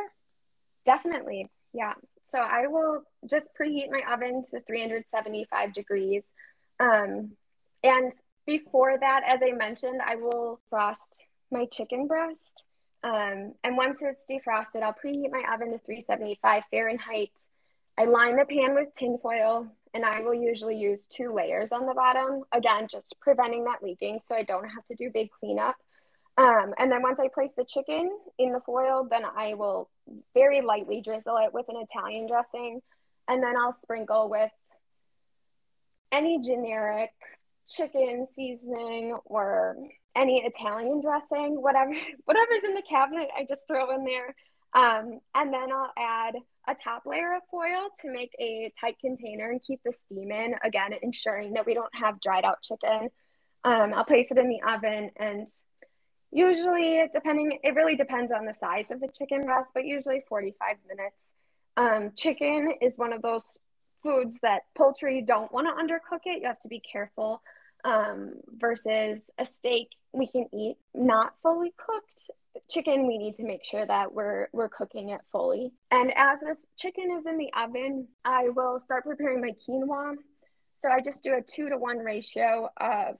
Definitely. 0.85 1.49
Yeah. 1.73 1.93
So 2.27 2.39
i 2.39 2.65
will 2.67 3.03
just 3.29 3.49
preheat 3.59 3.91
my 3.91 4.01
oven 4.11 4.41
to 4.51 4.59
375 4.61 5.73
degrees 5.73 6.31
um, 6.79 7.31
and 7.83 8.11
before 8.45 8.97
that 8.99 9.21
as 9.27 9.39
i 9.43 9.51
mentioned 9.51 10.01
i 10.05 10.15
will 10.15 10.59
frost 10.69 11.23
my 11.51 11.65
chicken 11.65 12.07
breast 12.07 12.63
um, 13.05 13.53
and 13.63 13.77
once 13.77 14.01
it's 14.01 14.23
defrosted, 14.29 14.81
I'll 14.81 14.93
preheat 14.93 15.31
my 15.31 15.43
oven 15.53 15.71
to 15.71 15.77
375 15.77 16.63
Fahrenheit. 16.71 17.39
I 17.99 18.05
line 18.05 18.35
the 18.35 18.45
pan 18.45 18.73
with 18.73 18.93
tinfoil 18.95 19.67
and 19.93 20.03
I 20.03 20.21
will 20.21 20.33
usually 20.33 20.75
use 20.77 21.05
two 21.05 21.31
layers 21.31 21.71
on 21.71 21.85
the 21.85 21.93
bottom. 21.93 22.43
Again, 22.51 22.87
just 22.89 23.15
preventing 23.21 23.63
that 23.65 23.83
leaking 23.83 24.21
so 24.25 24.35
I 24.35 24.41
don't 24.41 24.67
have 24.67 24.85
to 24.87 24.95
do 24.95 25.11
big 25.11 25.29
cleanup. 25.39 25.75
Um, 26.37 26.73
and 26.79 26.91
then 26.91 27.03
once 27.03 27.19
I 27.19 27.27
place 27.27 27.53
the 27.55 27.63
chicken 27.63 28.17
in 28.39 28.51
the 28.51 28.59
foil, 28.59 29.07
then 29.09 29.21
I 29.23 29.53
will 29.53 29.87
very 30.33 30.61
lightly 30.61 30.99
drizzle 30.99 31.37
it 31.37 31.53
with 31.53 31.69
an 31.69 31.77
Italian 31.77 32.25
dressing. 32.25 32.81
And 33.27 33.41
then 33.41 33.55
I'll 33.55 33.71
sprinkle 33.71 34.29
with 34.29 34.51
any 36.11 36.39
generic 36.41 37.11
chicken 37.67 38.25
seasoning 38.33 39.17
or 39.25 39.75
any 40.15 40.43
Italian 40.45 41.01
dressing, 41.01 41.61
whatever 41.61 41.93
whatever's 42.25 42.63
in 42.63 42.73
the 42.73 42.83
cabinet, 42.89 43.29
I 43.37 43.45
just 43.47 43.67
throw 43.67 43.93
in 43.95 44.05
there. 44.05 44.35
Um, 44.73 45.19
and 45.33 45.53
then 45.53 45.71
I'll 45.71 45.93
add 45.97 46.35
a 46.67 46.75
top 46.75 47.03
layer 47.05 47.35
of 47.35 47.43
foil 47.49 47.89
to 48.01 48.11
make 48.11 48.35
a 48.39 48.71
tight 48.79 48.97
container 48.99 49.49
and 49.49 49.63
keep 49.63 49.79
the 49.85 49.93
steam 49.93 50.31
in. 50.31 50.55
Again, 50.63 50.91
ensuring 51.01 51.53
that 51.53 51.65
we 51.65 51.73
don't 51.73 51.93
have 51.95 52.19
dried 52.19 52.43
out 52.43 52.61
chicken. 52.61 53.09
Um, 53.63 53.93
I'll 53.93 54.05
place 54.05 54.27
it 54.31 54.37
in 54.37 54.49
the 54.49 54.61
oven 54.67 55.11
and 55.15 55.47
usually 56.31 57.01
depending 57.13 57.57
it 57.63 57.75
really 57.75 57.95
depends 57.95 58.31
on 58.31 58.45
the 58.45 58.53
size 58.53 58.91
of 58.91 58.99
the 58.99 59.07
chicken 59.07 59.45
breast 59.45 59.69
but 59.73 59.85
usually 59.85 60.21
45 60.27 60.75
minutes 60.87 61.31
um, 61.77 62.11
chicken 62.15 62.73
is 62.81 62.93
one 62.97 63.13
of 63.13 63.21
those 63.21 63.41
foods 64.03 64.35
that 64.41 64.63
poultry 64.75 65.21
don't 65.21 65.51
want 65.51 65.65
to 65.65 65.73
undercook 65.81 66.21
it 66.25 66.41
you 66.41 66.47
have 66.47 66.59
to 66.59 66.67
be 66.67 66.81
careful 66.81 67.41
um, 67.85 68.33
versus 68.57 69.19
a 69.37 69.45
steak 69.45 69.89
we 70.15 70.27
can 70.27 70.47
eat 70.53 70.77
not 70.93 71.33
fully 71.43 71.73
cooked 71.77 72.31
chicken. 72.69 73.07
We 73.07 73.17
need 73.17 73.35
to 73.35 73.43
make 73.43 73.63
sure 73.63 73.85
that 73.85 74.13
we're 74.13 74.47
we're 74.53 74.69
cooking 74.69 75.09
it 75.09 75.21
fully. 75.31 75.73
And 75.91 76.11
as 76.15 76.39
this 76.39 76.57
chicken 76.77 77.11
is 77.17 77.25
in 77.25 77.37
the 77.37 77.51
oven 77.57 78.07
i 78.23 78.49
will 78.49 78.79
start 78.79 79.03
preparing 79.03 79.41
my 79.41 79.51
quinoa. 79.67 80.15
So 80.81 80.89
i 80.89 81.01
just 81.01 81.23
do 81.23 81.33
a 81.33 81.41
two 81.41 81.69
to 81.69 81.77
one 81.77 81.99
ratio 81.99 82.69
of 82.77 83.17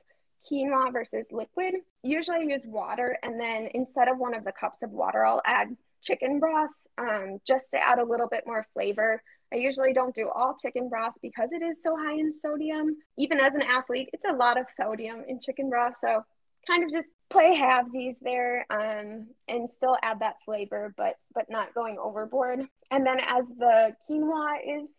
quinoa 0.50 0.92
versus 0.94 1.28
liquid. 1.32 1.76
Usually 2.04 2.38
i 2.38 2.42
use 2.42 2.64
water 2.66 3.18
and 3.24 3.40
then 3.40 3.68
instead 3.74 4.08
of 4.08 4.18
one 4.18 4.34
of 4.34 4.46
the 4.46 4.54
cups 4.54 4.82
of 4.82 4.92
water 4.92 5.26
i'll 5.26 5.42
add 5.46 5.76
chicken 6.02 6.40
broth 6.40 6.70
um, 6.98 7.40
just 7.46 7.66
to 7.72 7.78
add 7.78 8.00
a 8.00 8.06
little 8.06 8.28
bit 8.28 8.44
more 8.46 8.66
flavor 8.74 9.22
I 9.54 9.58
usually 9.58 9.94
don't 9.94 10.16
do 10.16 10.30
all 10.30 10.58
chicken 10.62 10.90
broth 10.90 11.14
because 11.22 11.52
it 11.52 11.62
is 11.62 11.78
so 11.84 11.96
high 11.96 12.14
in 12.14 12.34
sodium. 12.42 12.98
Even 13.18 13.40
as 13.40 13.56
an 13.56 13.62
athlete, 13.62 14.10
it's 14.14 14.26
a 14.26 14.34
lot 14.34 14.60
of 14.60 14.70
sodium 14.70 15.24
in 15.28 15.40
chicken 15.40 15.70
broth. 15.70 15.96
So 16.00 16.24
kind 16.68 16.84
of 16.84 16.92
just 16.92 17.08
play 17.30 17.56
halvesies 17.56 18.16
there 18.22 18.66
um, 18.70 19.28
and 19.48 19.70
still 19.70 19.98
add 20.02 20.20
that 20.20 20.36
flavor, 20.46 20.94
but 20.98 21.16
but 21.34 21.50
not 21.50 21.74
going 21.74 21.98
overboard. 22.00 22.62
And 22.92 23.06
then 23.06 23.20
as 23.20 23.48
the 23.48 23.96
quinoa 24.10 24.84
is 24.84 24.90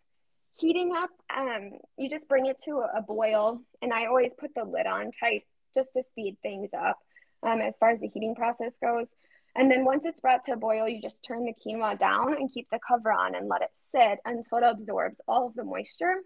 heating 0.55 0.93
up, 0.97 1.11
um, 1.37 1.73
you 1.99 2.09
just 2.09 2.29
bring 2.29 2.47
it 2.47 2.59
to 2.65 2.85
a 2.97 3.03
boil, 3.03 3.61
and 3.83 3.93
I 3.93 4.07
always 4.07 4.33
put 4.39 4.55
the 4.55 4.65
lid 4.65 4.87
on 4.87 5.11
tight 5.13 5.45
just 5.75 5.93
to 5.95 6.03
speed 6.03 6.37
things 6.43 6.71
up 6.73 6.99
um, 7.43 7.61
as 7.61 7.77
far 7.79 7.91
as 7.91 8.01
the 8.01 8.09
heating 8.09 8.35
process 8.35 8.73
goes. 8.81 9.15
And 9.57 9.71
then 9.71 9.85
once 9.85 10.05
it's 10.05 10.21
brought 10.21 10.45
to 10.45 10.53
a 10.53 10.57
boil, 10.57 10.87
you 10.87 11.01
just 11.01 11.23
turn 11.23 11.45
the 11.45 11.55
quinoa 11.55 11.99
down 11.99 12.35
and 12.35 12.53
keep 12.53 12.69
the 12.71 12.79
cover 12.87 13.11
on 13.11 13.35
and 13.35 13.49
let 13.49 13.63
it 13.63 13.71
sit 13.91 14.19
until 14.25 14.59
it 14.59 14.65
absorbs 14.65 15.21
all 15.27 15.47
of 15.47 15.55
the 15.55 15.65
moisture. 15.65 16.17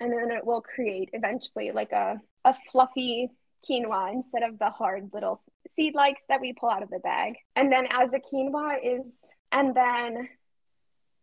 And 0.00 0.12
then 0.12 0.32
it 0.32 0.44
will 0.44 0.60
create 0.60 1.10
eventually 1.12 1.70
like 1.70 1.92
a, 1.92 2.20
a 2.44 2.54
fluffy 2.70 3.30
quinoa 3.68 4.12
instead 4.12 4.42
of 4.42 4.58
the 4.58 4.70
hard 4.70 5.10
little 5.12 5.40
seed 5.76 5.94
likes 5.94 6.22
that 6.28 6.40
we 6.40 6.54
pull 6.54 6.70
out 6.70 6.82
of 6.82 6.90
the 6.90 6.98
bag. 6.98 7.34
And 7.54 7.70
then 7.70 7.86
as 7.90 8.10
the 8.10 8.20
quinoa 8.20 8.78
is, 8.82 9.16
and 9.52 9.74
then 9.76 10.28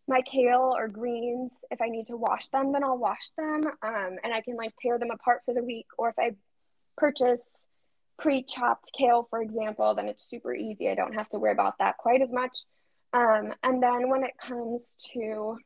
my 0.07 0.21
kale 0.21 0.73
or 0.75 0.87
greens, 0.87 1.51
if 1.71 1.81
I 1.81 1.89
need 1.89 2.07
to 2.07 2.15
wash 2.17 2.47
them, 2.49 2.71
then 2.71 2.85
I'll 2.85 2.97
wash 2.97 3.31
them. 3.37 3.65
Um, 3.81 4.17
and 4.23 4.33
I 4.33 4.41
can 4.41 4.55
like 4.55 4.73
tear 4.81 4.97
them 4.97 5.11
apart 5.11 5.41
for 5.43 5.53
the 5.53 5.63
week. 5.63 5.87
Or 5.97 6.09
if 6.09 6.15
I 6.17 6.31
purchase 6.97 7.67
pre-chopped 8.19 8.91
kale, 8.97 9.27
for 9.29 9.41
example, 9.41 9.95
then 9.95 10.07
it's 10.07 10.23
super 10.29 10.53
easy. 10.53 10.89
I 10.89 10.95
don't 10.95 11.13
have 11.13 11.29
to 11.29 11.39
worry 11.39 11.51
about 11.51 11.77
that 11.79 11.97
quite 11.97 12.21
as 12.21 12.31
much. 12.31 12.59
Um, 13.13 13.53
and 13.63 13.81
then 13.81 14.09
when 14.09 14.23
it 14.23 14.37
comes 14.39 14.81
to 15.13 15.57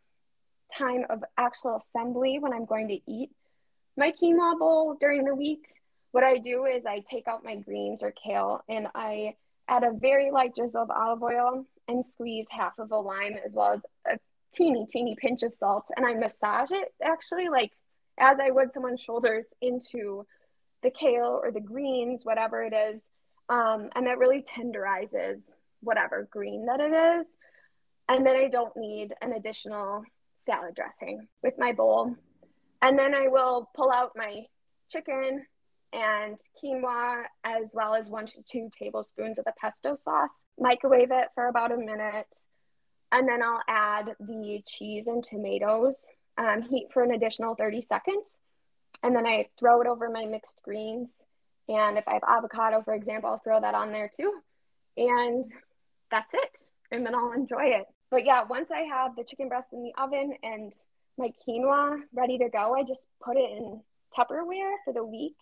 time 0.77 1.05
of 1.09 1.23
actual 1.37 1.77
assembly, 1.77 2.37
when 2.39 2.53
I'm 2.53 2.65
going 2.65 2.87
to 2.87 2.99
eat 3.11 3.31
my 3.97 4.11
quinoa 4.11 4.57
bowl 4.57 4.97
during 4.99 5.25
the 5.25 5.35
week, 5.35 5.65
what 6.11 6.23
I 6.23 6.37
do 6.37 6.65
is 6.65 6.85
I 6.85 7.03
take 7.09 7.27
out 7.27 7.43
my 7.43 7.55
greens 7.55 8.01
or 8.01 8.11
kale 8.11 8.63
and 8.69 8.87
I 8.95 9.35
add 9.67 9.83
a 9.83 9.91
very 9.91 10.31
light 10.31 10.55
drizzle 10.55 10.83
of 10.83 10.91
olive 10.91 11.23
oil 11.23 11.65
and 11.87 12.05
squeeze 12.05 12.47
half 12.49 12.77
of 12.79 12.91
a 12.91 12.97
lime 12.97 13.35
as 13.45 13.55
well 13.55 13.73
as 13.73 13.81
a 14.07 14.19
teeny, 14.53 14.85
teeny 14.87 15.15
pinch 15.19 15.43
of 15.43 15.53
salt. 15.53 15.85
And 15.97 16.05
I 16.05 16.13
massage 16.13 16.71
it 16.71 16.93
actually 17.03 17.49
like 17.49 17.71
as 18.19 18.37
I 18.39 18.51
would 18.51 18.73
someone's 18.73 19.01
shoulders 19.01 19.47
into 19.61 20.25
the 20.83 20.91
kale 20.91 21.39
or 21.41 21.51
the 21.51 21.59
greens, 21.59 22.23
whatever 22.23 22.61
it 22.61 22.73
is. 22.73 23.01
Um, 23.49 23.89
and 23.95 24.07
that 24.07 24.17
really 24.17 24.43
tenderizes 24.43 25.41
whatever 25.81 26.27
green 26.31 26.65
that 26.65 26.79
it 26.79 26.93
is. 27.19 27.25
And 28.09 28.25
then 28.25 28.35
I 28.35 28.47
don't 28.49 28.75
need 28.75 29.13
an 29.21 29.33
additional 29.33 30.03
salad 30.45 30.75
dressing 30.75 31.27
with 31.41 31.53
my 31.57 31.71
bowl. 31.71 32.15
And 32.81 32.99
then 32.99 33.15
I 33.15 33.27
will 33.27 33.69
pull 33.75 33.91
out 33.91 34.11
my 34.15 34.43
chicken 34.89 35.45
and 35.93 36.37
quinoa, 36.61 37.23
as 37.43 37.69
well 37.73 37.93
as 37.93 38.09
one 38.09 38.25
to 38.27 38.43
two 38.43 38.69
tablespoons 38.77 39.39
of 39.39 39.45
the 39.45 39.53
pesto 39.59 39.97
sauce. 40.03 40.31
Microwave 40.59 41.11
it 41.11 41.29
for 41.35 41.47
about 41.47 41.71
a 41.71 41.77
minute. 41.77 42.27
And 43.11 43.27
then 43.27 43.43
I'll 43.43 43.61
add 43.67 44.15
the 44.19 44.61
cheese 44.65 45.07
and 45.07 45.23
tomatoes, 45.23 45.95
um, 46.37 46.63
heat 46.63 46.87
for 46.91 47.03
an 47.03 47.11
additional 47.11 47.55
30 47.55 47.83
seconds 47.83 48.39
and 49.03 49.15
then 49.15 49.27
I 49.27 49.49
throw 49.59 49.81
it 49.81 49.87
over 49.87 50.09
my 50.09 50.25
mixed 50.25 50.59
greens. 50.63 51.13
And 51.67 51.97
if 51.97 52.07
I 52.07 52.13
have 52.13 52.23
avocado, 52.27 52.81
for 52.81 52.93
example, 52.93 53.29
I'll 53.29 53.39
throw 53.39 53.59
that 53.61 53.75
on 53.75 53.91
there 53.91 54.09
too. 54.13 54.33
And 54.97 55.45
that's 56.09 56.33
it. 56.33 56.65
And 56.91 57.05
then 57.05 57.13
I'll 57.13 57.33
enjoy 57.33 57.65
it. 57.65 57.85
But 58.09 58.25
yeah, 58.25 58.43
once 58.43 58.69
I 58.71 58.81
have 58.81 59.15
the 59.15 59.23
chicken 59.23 59.49
breast 59.49 59.69
in 59.73 59.83
the 59.83 59.93
oven 60.01 60.35
and 60.41 60.71
my 61.17 61.31
quinoa 61.47 61.99
ready 62.13 62.37
to 62.37 62.49
go, 62.49 62.75
I 62.75 62.83
just 62.83 63.07
put 63.23 63.37
it 63.37 63.51
in 63.57 63.81
Tupperware 64.17 64.75
for 64.85 64.93
the 64.93 65.05
week. 65.05 65.35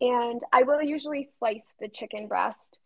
And 0.00 0.40
I 0.52 0.62
will 0.62 0.82
usually 0.82 1.26
slice 1.38 1.74
the 1.80 1.88
chicken 1.88 2.26
breast 2.26 2.78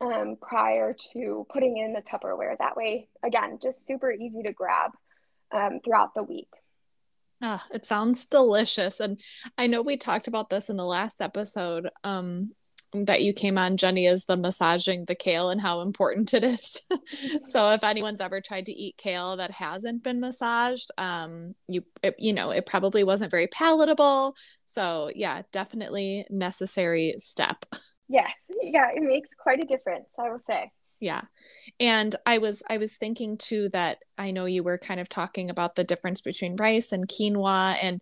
um, 0.00 0.36
prior 0.40 0.94
to 1.12 1.46
putting 1.52 1.78
in 1.78 1.92
the 1.92 2.02
Tupperware. 2.02 2.56
That 2.58 2.76
way, 2.76 3.08
again, 3.24 3.58
just 3.62 3.86
super 3.86 4.12
easy 4.12 4.42
to 4.42 4.52
grab 4.52 4.92
um, 5.52 5.80
throughout 5.84 6.14
the 6.14 6.22
week. 6.22 6.48
Oh, 7.42 7.62
it 7.72 7.84
sounds 7.84 8.26
delicious. 8.26 9.00
And 9.00 9.20
I 9.58 9.66
know 9.66 9.82
we 9.82 9.96
talked 9.96 10.26
about 10.26 10.48
this 10.48 10.70
in 10.70 10.76
the 10.76 10.86
last 10.86 11.20
episode 11.20 11.90
um, 12.02 12.52
that 12.92 13.22
you 13.22 13.32
came 13.32 13.58
on, 13.58 13.76
Jenny, 13.76 14.06
is 14.06 14.24
the 14.24 14.36
massaging 14.36 15.04
the 15.04 15.14
kale 15.14 15.50
and 15.50 15.60
how 15.60 15.80
important 15.80 16.32
it 16.32 16.44
is. 16.44 16.80
so 17.44 17.70
if 17.70 17.84
anyone's 17.84 18.20
ever 18.20 18.40
tried 18.40 18.66
to 18.66 18.72
eat 18.72 18.96
kale 18.96 19.36
that 19.36 19.50
hasn't 19.50 20.02
been 20.02 20.20
massaged, 20.20 20.90
um, 20.96 21.54
you 21.68 21.84
it, 22.02 22.14
you 22.18 22.32
know 22.32 22.50
it 22.50 22.64
probably 22.64 23.04
wasn't 23.04 23.30
very 23.30 23.48
palatable. 23.48 24.34
So 24.64 25.10
yeah, 25.14 25.42
definitely 25.52 26.26
necessary 26.30 27.14
step. 27.18 27.64
Yes, 28.08 28.30
yeah, 28.62 28.92
it 28.94 29.02
makes 29.02 29.30
quite 29.36 29.60
a 29.60 29.66
difference. 29.66 30.10
I 30.16 30.30
will 30.30 30.38
say 30.38 30.70
yeah. 31.00 31.22
And 31.78 32.14
i 32.24 32.38
was 32.38 32.62
i 32.68 32.78
was 32.78 32.96
thinking 32.96 33.36
too 33.36 33.68
that 33.70 33.98
i 34.16 34.30
know 34.30 34.46
you 34.46 34.62
were 34.62 34.78
kind 34.78 35.00
of 35.00 35.08
talking 35.08 35.50
about 35.50 35.74
the 35.74 35.84
difference 35.84 36.20
between 36.20 36.56
rice 36.56 36.92
and 36.92 37.08
quinoa 37.08 37.76
and 37.82 38.00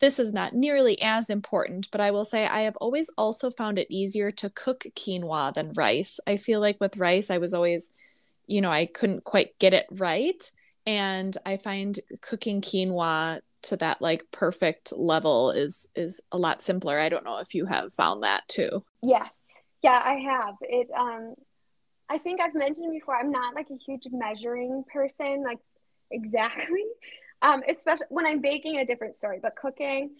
this 0.00 0.18
is 0.18 0.34
not 0.34 0.52
nearly 0.52 1.00
as 1.00 1.30
important 1.30 1.88
but 1.90 2.00
i 2.00 2.10
will 2.10 2.24
say 2.24 2.46
i 2.46 2.62
have 2.62 2.76
always 2.76 3.10
also 3.16 3.50
found 3.50 3.78
it 3.78 3.86
easier 3.90 4.30
to 4.30 4.50
cook 4.50 4.84
quinoa 4.96 5.54
than 5.54 5.72
rice. 5.74 6.20
I 6.26 6.36
feel 6.36 6.60
like 6.60 6.78
with 6.80 6.98
rice 6.98 7.30
i 7.30 7.38
was 7.38 7.54
always 7.54 7.92
you 8.46 8.60
know 8.60 8.70
i 8.70 8.86
couldn't 8.86 9.24
quite 9.24 9.58
get 9.58 9.72
it 9.72 9.86
right 9.90 10.50
and 10.86 11.36
i 11.46 11.56
find 11.56 11.98
cooking 12.20 12.60
quinoa 12.60 13.40
to 13.64 13.76
that 13.78 14.00
like 14.00 14.30
perfect 14.30 14.92
level 14.96 15.50
is 15.50 15.88
is 15.94 16.20
a 16.30 16.38
lot 16.38 16.62
simpler. 16.62 16.98
I 16.98 17.08
don't 17.08 17.24
know 17.24 17.38
if 17.38 17.54
you 17.54 17.66
have 17.66 17.92
found 17.92 18.22
that 18.22 18.46
too. 18.48 18.84
Yes. 19.02 19.32
Yeah 19.82 20.00
i 20.04 20.14
have. 20.14 20.54
It 20.60 20.88
um 20.96 21.34
I 22.08 22.18
think 22.18 22.40
I've 22.40 22.54
mentioned 22.54 22.92
before, 22.92 23.16
I'm 23.16 23.30
not 23.30 23.54
like 23.54 23.70
a 23.70 23.76
huge 23.76 24.06
measuring 24.10 24.84
person, 24.92 25.42
like 25.42 25.58
exactly. 26.10 26.84
Um, 27.42 27.62
especially 27.68 28.06
when 28.08 28.24
I'm 28.24 28.40
baking 28.40 28.78
a 28.78 28.86
different 28.86 29.18
story, 29.18 29.38
but 29.42 29.54
cooking, 29.54 30.12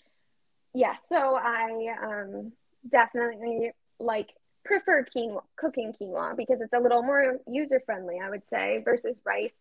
yes. 0.75 1.07
Yeah, 1.11 1.19
so 1.21 1.37
I 1.37 1.95
um, 2.03 2.53
definitely 2.87 3.71
like 3.99 4.29
prefer 4.63 5.07
quinoa, 5.17 5.41
cooking 5.57 5.95
quinoa 5.99 6.37
because 6.37 6.61
it's 6.61 6.75
a 6.75 6.81
little 6.81 7.03
more 7.03 7.39
user 7.49 7.81
friendly, 7.87 8.17
I 8.23 8.29
would 8.29 8.47
say, 8.47 8.83
versus 8.85 9.17
rice 9.25 9.57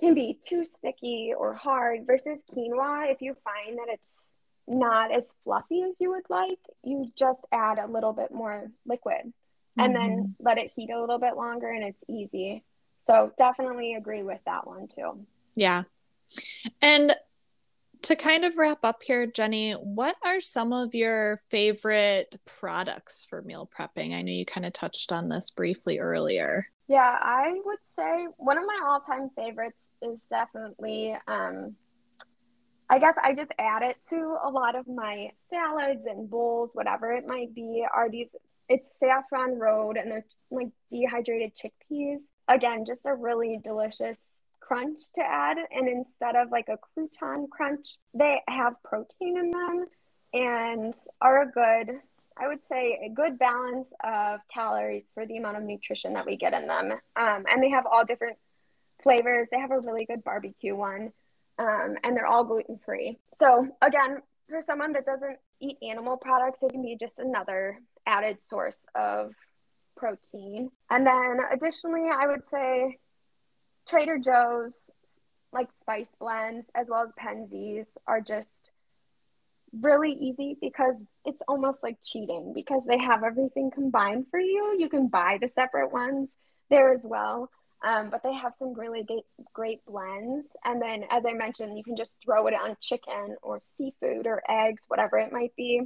can 0.00 0.12
be 0.12 0.38
too 0.42 0.66
sticky 0.66 1.32
or 1.34 1.54
hard 1.54 2.06
versus 2.06 2.42
quinoa. 2.54 3.10
If 3.10 3.22
you 3.22 3.36
find 3.42 3.78
that 3.78 3.86
it's 3.88 4.30
not 4.66 5.12
as 5.12 5.28
fluffy 5.44 5.82
as 5.82 5.94
you 5.98 6.10
would 6.10 6.28
like, 6.28 6.58
you 6.82 7.10
just 7.16 7.40
add 7.52 7.78
a 7.78 7.86
little 7.86 8.12
bit 8.12 8.32
more 8.32 8.70
liquid 8.84 9.32
and 9.78 9.94
mm-hmm. 9.94 10.06
then 10.06 10.34
let 10.40 10.58
it 10.58 10.72
heat 10.74 10.90
a 10.90 11.00
little 11.00 11.18
bit 11.18 11.36
longer 11.36 11.70
and 11.70 11.84
it's 11.84 12.04
easy. 12.08 12.64
So 13.06 13.32
definitely 13.38 13.94
agree 13.94 14.22
with 14.22 14.40
that 14.46 14.66
one 14.66 14.88
too. 14.88 15.26
Yeah. 15.54 15.84
And 16.80 17.14
to 18.02 18.16
kind 18.16 18.44
of 18.44 18.56
wrap 18.56 18.84
up 18.84 19.02
here, 19.02 19.26
Jenny, 19.26 19.72
what 19.72 20.16
are 20.24 20.40
some 20.40 20.72
of 20.72 20.94
your 20.94 21.38
favorite 21.50 22.36
products 22.46 23.26
for 23.28 23.42
meal 23.42 23.68
prepping? 23.72 24.14
I 24.14 24.22
know 24.22 24.32
you 24.32 24.46
kind 24.46 24.66
of 24.66 24.72
touched 24.72 25.12
on 25.12 25.28
this 25.28 25.50
briefly 25.50 25.98
earlier. 25.98 26.66
Yeah, 26.88 27.18
I 27.20 27.52
would 27.64 27.78
say 27.94 28.26
one 28.36 28.58
of 28.58 28.64
my 28.64 28.80
all 28.86 29.00
time 29.00 29.30
favorites 29.36 29.78
is 30.02 30.18
definitely, 30.30 31.14
um, 31.28 31.76
I 32.88 32.98
guess 32.98 33.14
I 33.22 33.34
just 33.34 33.52
add 33.58 33.82
it 33.82 33.96
to 34.08 34.16
a 34.42 34.50
lot 34.50 34.74
of 34.74 34.88
my 34.88 35.30
salads 35.48 36.06
and 36.06 36.28
bowls, 36.28 36.70
whatever 36.72 37.12
it 37.12 37.24
might 37.28 37.54
be, 37.54 37.84
are 37.92 38.10
these 38.10 38.34
it's 38.70 38.98
saffron 38.98 39.58
road 39.58 39.96
and 39.96 40.10
they're 40.10 40.24
like 40.50 40.68
dehydrated 40.90 41.52
chickpeas. 41.54 42.20
Again, 42.48 42.84
just 42.86 43.04
a 43.04 43.14
really 43.14 43.60
delicious 43.62 44.42
crunch 44.60 45.00
to 45.16 45.22
add. 45.22 45.58
And 45.72 45.88
instead 45.88 46.36
of 46.36 46.52
like 46.52 46.68
a 46.68 46.78
crouton 46.78 47.50
crunch, 47.50 47.98
they 48.14 48.40
have 48.48 48.80
protein 48.84 49.36
in 49.36 49.50
them 49.50 49.86
and 50.32 50.94
are 51.20 51.42
a 51.42 51.50
good, 51.50 52.00
I 52.38 52.46
would 52.46 52.64
say, 52.64 53.00
a 53.04 53.12
good 53.12 53.40
balance 53.40 53.88
of 54.04 54.38
calories 54.54 55.04
for 55.14 55.26
the 55.26 55.36
amount 55.36 55.56
of 55.56 55.64
nutrition 55.64 56.12
that 56.12 56.24
we 56.24 56.36
get 56.36 56.54
in 56.54 56.68
them. 56.68 56.92
Um, 57.16 57.44
and 57.50 57.60
they 57.60 57.70
have 57.70 57.86
all 57.86 58.04
different 58.04 58.38
flavors. 59.02 59.48
They 59.50 59.58
have 59.58 59.72
a 59.72 59.80
really 59.80 60.04
good 60.04 60.22
barbecue 60.22 60.76
one, 60.76 61.10
um, 61.58 61.96
and 62.04 62.16
they're 62.16 62.28
all 62.28 62.44
gluten 62.44 62.78
free. 62.84 63.18
So, 63.40 63.66
again, 63.82 64.22
for 64.48 64.62
someone 64.62 64.92
that 64.92 65.06
doesn't 65.06 65.38
eat 65.60 65.78
animal 65.82 66.16
products, 66.16 66.62
it 66.62 66.70
can 66.70 66.82
be 66.82 66.96
just 66.96 67.18
another 67.18 67.80
added 68.06 68.42
source 68.42 68.84
of 68.94 69.34
protein. 69.96 70.70
And 70.88 71.06
then 71.06 71.38
additionally, 71.52 72.08
I 72.10 72.26
would 72.26 72.48
say 72.48 72.98
Trader 73.88 74.18
Joe's 74.18 74.90
like 75.52 75.68
spice 75.80 76.14
blends 76.18 76.68
as 76.74 76.88
well 76.88 77.02
as 77.02 77.12
Penzeys 77.20 77.88
are 78.06 78.20
just 78.20 78.70
really 79.80 80.12
easy 80.12 80.56
because 80.60 80.96
it's 81.24 81.42
almost 81.46 81.82
like 81.82 81.98
cheating 82.02 82.52
because 82.54 82.84
they 82.86 82.98
have 82.98 83.22
everything 83.22 83.70
combined 83.70 84.26
for 84.30 84.40
you. 84.40 84.76
You 84.78 84.88
can 84.88 85.08
buy 85.08 85.38
the 85.40 85.48
separate 85.48 85.92
ones 85.92 86.36
there 86.70 86.92
as 86.92 87.02
well. 87.04 87.50
Um, 87.82 88.10
but 88.10 88.22
they 88.22 88.34
have 88.34 88.54
some 88.58 88.74
really 88.74 89.04
great, 89.04 89.24
great 89.54 89.84
blends. 89.86 90.46
And 90.64 90.82
then, 90.82 91.04
as 91.10 91.24
I 91.26 91.32
mentioned, 91.32 91.78
you 91.78 91.84
can 91.84 91.96
just 91.96 92.16
throw 92.22 92.46
it 92.46 92.52
on 92.54 92.76
chicken 92.80 93.36
or 93.42 93.62
seafood 93.64 94.26
or 94.26 94.42
eggs, 94.48 94.84
whatever 94.88 95.18
it 95.18 95.32
might 95.32 95.56
be. 95.56 95.80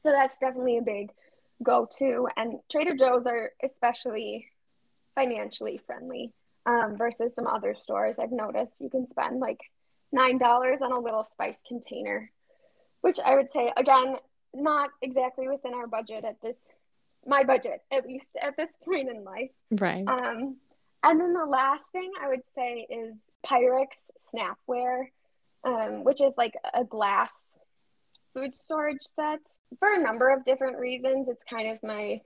So 0.00 0.12
that's 0.12 0.38
definitely 0.38 0.78
a 0.78 0.82
big 0.82 1.10
go 1.62 1.88
to. 1.98 2.28
And 2.36 2.60
Trader 2.70 2.94
Joe's 2.94 3.26
are 3.26 3.50
especially 3.62 4.46
financially 5.14 5.80
friendly 5.86 6.32
um, 6.66 6.96
versus 6.96 7.34
some 7.34 7.46
other 7.46 7.74
stores. 7.74 8.18
I've 8.18 8.32
noticed 8.32 8.80
you 8.80 8.90
can 8.90 9.06
spend 9.06 9.40
like 9.40 9.60
$9 10.14 10.40
on 10.82 10.92
a 10.92 10.98
little 10.98 11.26
spice 11.30 11.56
container, 11.66 12.30
which 13.00 13.18
I 13.24 13.34
would 13.34 13.50
say, 13.50 13.72
again, 13.76 14.16
not 14.54 14.90
exactly 15.02 15.48
within 15.48 15.74
our 15.74 15.86
budget 15.86 16.24
at 16.24 16.40
this, 16.40 16.64
my 17.26 17.44
budget, 17.44 17.82
at 17.92 18.06
least 18.06 18.30
at 18.40 18.56
this 18.56 18.70
point 18.84 19.08
in 19.10 19.24
life. 19.24 19.50
Right. 19.70 20.06
Um, 20.06 20.56
and 21.02 21.20
then 21.20 21.32
the 21.32 21.46
last 21.46 21.90
thing 21.92 22.10
I 22.20 22.28
would 22.28 22.42
say 22.54 22.86
is 22.88 23.14
Pyrex 23.46 23.96
Snapware, 24.34 25.06
um, 25.64 26.04
which 26.04 26.20
is 26.20 26.32
like 26.36 26.54
a 26.74 26.84
glass 26.84 27.30
food 28.34 28.54
storage 28.54 29.02
set. 29.02 29.40
For 29.78 29.94
a 29.94 30.02
number 30.02 30.28
of 30.28 30.44
different 30.44 30.78
reasons, 30.78 31.28
it's 31.28 31.44
kind 31.44 31.68
of 31.70 31.78
my 31.82 32.20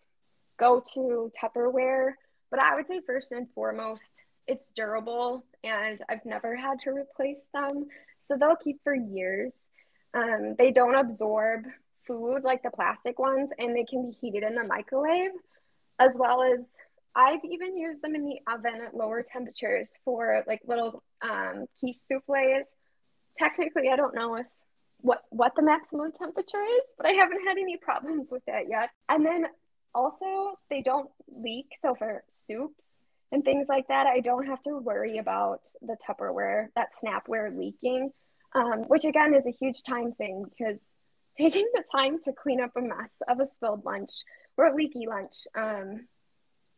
go 0.58 0.82
to 0.94 1.30
Tupperware. 1.40 2.12
But 2.50 2.60
I 2.60 2.74
would 2.74 2.86
say, 2.86 3.00
first 3.06 3.32
and 3.32 3.48
foremost, 3.54 4.24
it's 4.46 4.70
durable 4.74 5.44
and 5.64 6.00
I've 6.08 6.24
never 6.24 6.56
had 6.56 6.80
to 6.80 6.90
replace 6.90 7.44
them. 7.54 7.86
So 8.20 8.36
they'll 8.36 8.56
keep 8.56 8.82
for 8.84 8.94
years. 8.94 9.64
Um, 10.14 10.56
they 10.58 10.70
don't 10.70 10.94
absorb 10.94 11.64
food 12.06 12.42
like 12.42 12.62
the 12.62 12.70
plastic 12.70 13.18
ones 13.18 13.50
and 13.58 13.76
they 13.76 13.84
can 13.84 14.10
be 14.10 14.16
heated 14.20 14.42
in 14.42 14.54
the 14.54 14.64
microwave 14.64 15.30
as 15.98 16.16
well 16.18 16.42
as 16.42 16.66
I've 17.14 17.44
even 17.44 17.76
used 17.76 18.02
them 18.02 18.14
in 18.14 18.24
the 18.24 18.38
oven 18.50 18.80
at 18.84 18.96
lower 18.96 19.22
temperatures 19.22 19.96
for 20.04 20.42
like 20.46 20.60
little 20.66 21.02
um, 21.22 21.66
quiche 21.78 21.96
souffles. 21.96 22.66
Technically, 23.36 23.88
I 23.90 23.96
don't 23.96 24.14
know 24.14 24.36
if 24.36 24.46
what 25.02 25.24
what 25.30 25.54
the 25.56 25.62
maximum 25.62 26.12
temperature 26.12 26.62
is, 26.62 26.82
but 26.96 27.06
I 27.06 27.12
haven't 27.12 27.46
had 27.46 27.58
any 27.58 27.76
problems 27.76 28.30
with 28.32 28.44
that 28.46 28.68
yet. 28.68 28.90
And 29.08 29.26
then 29.26 29.46
also, 29.94 30.58
they 30.70 30.80
don't 30.80 31.10
leak. 31.28 31.66
So 31.78 31.94
for 31.94 32.24
soups 32.30 33.02
and 33.30 33.44
things 33.44 33.66
like 33.68 33.88
that, 33.88 34.06
I 34.06 34.20
don't 34.20 34.46
have 34.46 34.62
to 34.62 34.78
worry 34.78 35.18
about 35.18 35.66
the 35.82 35.96
Tupperware, 36.08 36.68
that 36.76 36.88
Snapware 37.02 37.56
leaking, 37.56 38.10
um, 38.54 38.82
which 38.88 39.04
again 39.04 39.34
is 39.34 39.46
a 39.46 39.50
huge 39.50 39.82
time 39.82 40.12
thing 40.12 40.44
because 40.48 40.96
taking 41.36 41.66
the 41.74 41.84
time 41.90 42.18
to 42.24 42.32
clean 42.32 42.60
up 42.60 42.72
a 42.76 42.80
mess 42.80 43.12
of 43.28 43.40
a 43.40 43.46
spilled 43.46 43.84
lunch 43.84 44.10
or 44.56 44.66
a 44.66 44.74
leaky 44.74 45.06
lunch 45.06 45.46
um, 45.56 46.06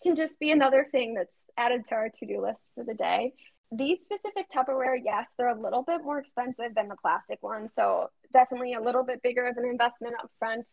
can 0.02 0.14
just 0.14 0.38
be 0.38 0.50
another 0.50 0.86
thing 0.90 1.14
that's 1.14 1.36
added 1.56 1.86
to 1.86 1.94
our 1.94 2.08
to-do 2.08 2.40
list 2.40 2.66
for 2.74 2.84
the 2.84 2.94
day. 2.94 3.32
These 3.72 4.00
specific 4.00 4.46
Tupperware, 4.54 4.98
yes, 5.02 5.26
they're 5.36 5.54
a 5.54 5.60
little 5.60 5.82
bit 5.82 6.02
more 6.04 6.18
expensive 6.18 6.74
than 6.74 6.88
the 6.88 6.96
plastic 6.96 7.42
one, 7.42 7.70
so 7.70 8.10
definitely 8.32 8.74
a 8.74 8.80
little 8.80 9.02
bit 9.02 9.22
bigger 9.22 9.46
of 9.46 9.56
an 9.56 9.64
investment 9.64 10.14
up 10.22 10.30
front. 10.38 10.68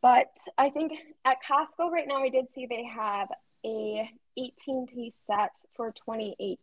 But 0.00 0.30
I 0.56 0.70
think 0.70 0.92
at 1.24 1.38
Costco 1.42 1.90
right 1.90 2.06
now, 2.06 2.22
I 2.22 2.28
did 2.28 2.52
see 2.52 2.66
they 2.66 2.84
have 2.84 3.28
a 3.64 4.08
18 4.36 4.86
piece 4.86 5.16
set 5.26 5.50
for 5.74 5.92
$28, 6.08 6.56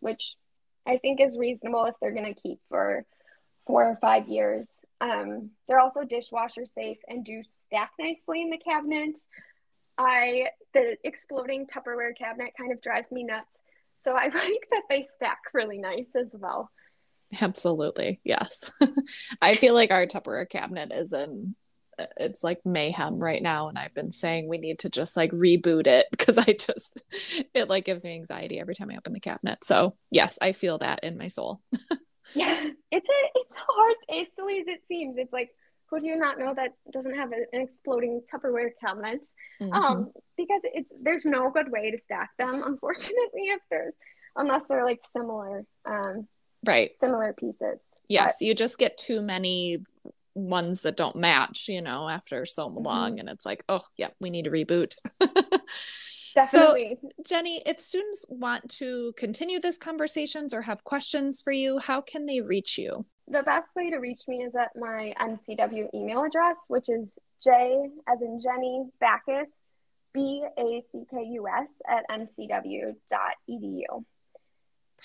which 0.00 0.36
I 0.86 0.96
think 0.96 1.20
is 1.20 1.36
reasonable 1.36 1.84
if 1.84 1.94
they're 2.00 2.14
going 2.14 2.32
to 2.32 2.40
keep 2.40 2.60
for 2.70 3.04
four 3.66 3.84
or 3.84 3.98
five 4.00 4.28
years. 4.28 4.70
Um, 5.00 5.50
they're 5.68 5.80
also 5.80 6.02
dishwasher 6.02 6.64
safe 6.64 6.98
and 7.06 7.24
do 7.24 7.42
stack 7.46 7.92
nicely 7.98 8.40
in 8.40 8.50
the 8.50 8.56
cabinet. 8.56 9.18
I 9.98 10.46
the 10.72 10.96
exploding 11.04 11.66
Tupperware 11.66 12.16
cabinet 12.16 12.54
kind 12.58 12.72
of 12.72 12.80
drives 12.80 13.10
me 13.12 13.24
nuts. 13.24 13.62
So 14.08 14.14
I 14.14 14.24
like 14.34 14.68
that 14.70 14.82
they 14.88 15.02
stack 15.02 15.38
really 15.52 15.78
nice 15.78 16.10
as 16.16 16.30
well. 16.32 16.70
Absolutely. 17.40 18.20
Yes. 18.24 18.72
I 19.42 19.54
feel 19.54 19.74
like 19.74 19.90
our 19.90 20.06
Tupperware 20.06 20.48
cabinet 20.48 20.92
is 20.92 21.12
in 21.12 21.54
uh, 21.98 22.06
it's 22.16 22.42
like 22.42 22.64
mayhem 22.64 23.18
right 23.18 23.42
now 23.42 23.68
and 23.68 23.76
I've 23.76 23.92
been 23.92 24.12
saying 24.12 24.48
we 24.48 24.56
need 24.56 24.78
to 24.80 24.88
just 24.88 25.16
like 25.16 25.30
reboot 25.32 25.86
it 25.86 26.06
because 26.10 26.38
I 26.38 26.54
just 26.54 27.02
it 27.52 27.68
like 27.68 27.84
gives 27.84 28.04
me 28.04 28.14
anxiety 28.14 28.58
every 28.58 28.74
time 28.74 28.90
I 28.90 28.96
open 28.96 29.12
the 29.12 29.20
cabinet. 29.20 29.62
So, 29.62 29.96
yes, 30.10 30.38
I 30.40 30.52
feel 30.52 30.78
that 30.78 31.00
in 31.02 31.18
my 31.18 31.26
soul. 31.26 31.60
yeah. 32.34 32.68
It's 32.90 33.08
a 33.08 33.20
it's 33.34 33.54
hard 33.54 33.96
as 34.10 34.26
silly 34.36 34.60
as 34.60 34.68
it 34.68 34.80
seems. 34.88 35.16
It's 35.18 35.34
like 35.34 35.50
who 35.90 36.00
do 36.00 36.06
you 36.06 36.16
not 36.16 36.38
know 36.38 36.54
that 36.54 36.72
doesn't 36.92 37.14
have 37.14 37.32
an 37.32 37.46
exploding 37.52 38.22
Tupperware 38.32 38.70
cabinet? 38.80 39.26
Mm-hmm. 39.60 39.72
Um, 39.72 40.12
because 40.36 40.60
it's 40.64 40.92
there's 41.00 41.24
no 41.24 41.50
good 41.50 41.70
way 41.70 41.90
to 41.90 41.98
stack 41.98 42.30
them, 42.38 42.62
unfortunately, 42.66 43.48
if 43.48 43.60
they're 43.70 43.92
unless 44.36 44.64
they're 44.66 44.84
like 44.84 45.00
similar, 45.12 45.64
um, 45.84 46.28
right? 46.64 46.90
Similar 47.00 47.32
pieces. 47.32 47.82
Yes, 48.08 48.36
but, 48.40 48.46
you 48.46 48.54
just 48.54 48.78
get 48.78 48.96
too 48.96 49.20
many 49.20 49.78
ones 50.34 50.82
that 50.82 50.96
don't 50.96 51.16
match, 51.16 51.68
you 51.68 51.82
know, 51.82 52.08
after 52.08 52.44
so 52.44 52.68
long, 52.68 53.12
mm-hmm. 53.12 53.20
and 53.20 53.28
it's 53.28 53.46
like, 53.46 53.64
oh, 53.68 53.82
yeah, 53.96 54.08
we 54.20 54.30
need 54.30 54.44
to 54.44 54.50
reboot. 54.50 54.94
Definitely. 56.44 56.98
So, 57.02 57.08
Jenny, 57.26 57.62
if 57.66 57.80
students 57.80 58.24
want 58.28 58.68
to 58.78 59.12
continue 59.16 59.60
this 59.60 59.78
conversations 59.78 60.54
or 60.54 60.62
have 60.62 60.84
questions 60.84 61.40
for 61.40 61.52
you, 61.52 61.78
how 61.78 62.00
can 62.00 62.26
they 62.26 62.40
reach 62.40 62.78
you? 62.78 63.06
the 63.30 63.42
best 63.42 63.74
way 63.76 63.90
to 63.90 63.98
reach 63.98 64.22
me 64.26 64.42
is 64.42 64.54
at 64.54 64.70
my 64.76 65.12
MCW 65.20 65.88
email 65.94 66.24
address, 66.24 66.56
which 66.68 66.88
is 66.88 67.12
J 67.42 67.88
as 68.08 68.22
in 68.22 68.40
Jenny 68.40 68.86
Backus, 69.00 69.48
B 70.12 70.44
A 70.58 70.82
C 70.90 71.04
K 71.10 71.22
U 71.32 71.46
S 71.48 71.68
at 71.88 72.04
mcw.edu. 72.10 74.04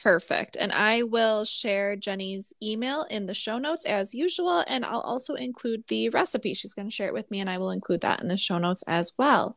Perfect. 0.02 0.58
And 0.60 0.72
I 0.72 1.04
will 1.04 1.46
share 1.46 1.96
Jenny's 1.96 2.52
email 2.64 3.06
in 3.12 3.28
the 3.28 3.36
show 3.36 3.60
notes 3.60 3.86
as 3.86 4.16
usual. 4.16 4.64
And 4.68 4.84
I'll 4.84 5.02
also 5.02 5.36
include 5.36 5.84
the 5.88 6.10
recipe. 6.10 6.56
She's 6.56 6.74
going 6.74 6.88
to 6.88 6.94
share 6.94 7.10
it 7.10 7.14
with 7.14 7.30
me, 7.30 7.40
and 7.40 7.50
I 7.50 7.60
will 7.60 7.70
include 7.70 8.02
that 8.02 8.20
in 8.20 8.28
the 8.28 8.38
show 8.38 8.58
notes 8.58 8.84
as 8.88 9.14
well. 9.20 9.56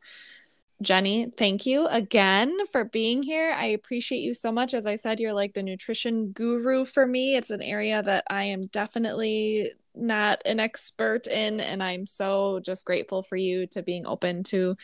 Jenny, 0.81 1.31
thank 1.35 1.65
you 1.65 1.87
again 1.87 2.55
for 2.71 2.85
being 2.85 3.23
here. 3.23 3.51
I 3.51 3.67
appreciate 3.67 4.19
you 4.19 4.35
so 4.35 4.51
much. 4.51 4.75
As 4.75 4.85
I 4.85 4.95
said, 4.95 5.19
you're 5.19 5.33
like 5.33 5.53
the 5.53 5.63
nutrition 5.63 6.31
guru 6.31 6.85
for 6.85 7.07
me. 7.07 7.35
It's 7.35 7.49
an 7.49 7.63
area 7.63 8.03
that 8.03 8.25
I 8.29 8.43
am 8.43 8.61
definitely 8.67 9.71
not 9.95 10.43
an 10.45 10.59
expert 10.59 11.25
in. 11.25 11.59
And 11.59 11.81
I'm 11.81 12.05
so 12.05 12.59
just 12.59 12.85
grateful 12.85 13.23
for 13.23 13.35
you 13.35 13.65
to 13.67 13.81
being 13.81 14.05
open 14.05 14.43
to 14.43 14.77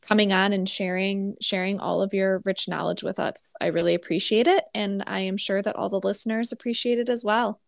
coming 0.00 0.32
on 0.32 0.54
and 0.54 0.66
sharing 0.66 1.36
sharing 1.42 1.78
all 1.78 2.00
of 2.00 2.14
your 2.14 2.40
rich 2.46 2.66
knowledge 2.66 3.02
with 3.02 3.20
us. 3.20 3.54
I 3.60 3.66
really 3.66 3.94
appreciate 3.94 4.46
it. 4.46 4.64
And 4.74 5.04
I 5.06 5.20
am 5.20 5.36
sure 5.36 5.60
that 5.60 5.76
all 5.76 5.90
the 5.90 6.00
listeners 6.00 6.50
appreciate 6.50 6.98
it 6.98 7.10
as 7.10 7.22
well. 7.22 7.60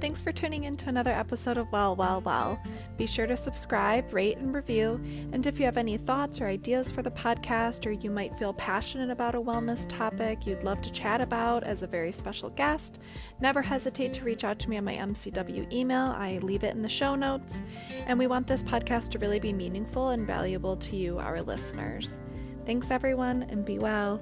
Thanks 0.00 0.22
for 0.22 0.32
tuning 0.32 0.64
in 0.64 0.76
to 0.76 0.88
another 0.88 1.10
episode 1.10 1.58
of 1.58 1.70
Well, 1.70 1.94
Well, 1.94 2.22
Well. 2.22 2.58
Be 2.96 3.04
sure 3.06 3.26
to 3.26 3.36
subscribe, 3.36 4.10
rate, 4.14 4.38
and 4.38 4.54
review. 4.54 4.98
And 5.32 5.46
if 5.46 5.58
you 5.58 5.66
have 5.66 5.76
any 5.76 5.98
thoughts 5.98 6.40
or 6.40 6.46
ideas 6.46 6.90
for 6.90 7.02
the 7.02 7.10
podcast, 7.10 7.84
or 7.84 7.90
you 7.90 8.10
might 8.10 8.34
feel 8.38 8.54
passionate 8.54 9.10
about 9.10 9.34
a 9.34 9.40
wellness 9.40 9.86
topic 9.86 10.46
you'd 10.46 10.62
love 10.62 10.80
to 10.82 10.90
chat 10.90 11.20
about 11.20 11.64
as 11.64 11.82
a 11.82 11.86
very 11.86 12.12
special 12.12 12.48
guest, 12.48 12.98
never 13.40 13.60
hesitate 13.60 14.14
to 14.14 14.24
reach 14.24 14.42
out 14.42 14.58
to 14.60 14.70
me 14.70 14.78
on 14.78 14.84
my 14.84 14.94
MCW 14.94 15.70
email. 15.70 16.14
I 16.16 16.38
leave 16.38 16.64
it 16.64 16.74
in 16.74 16.80
the 16.80 16.88
show 16.88 17.14
notes. 17.14 17.62
And 18.06 18.18
we 18.18 18.26
want 18.26 18.46
this 18.46 18.62
podcast 18.62 19.10
to 19.10 19.18
really 19.18 19.38
be 19.38 19.52
meaningful 19.52 20.08
and 20.08 20.26
valuable 20.26 20.76
to 20.76 20.96
you, 20.96 21.18
our 21.18 21.42
listeners. 21.42 22.18
Thanks, 22.64 22.90
everyone, 22.90 23.42
and 23.50 23.66
be 23.66 23.78
well. 23.78 24.18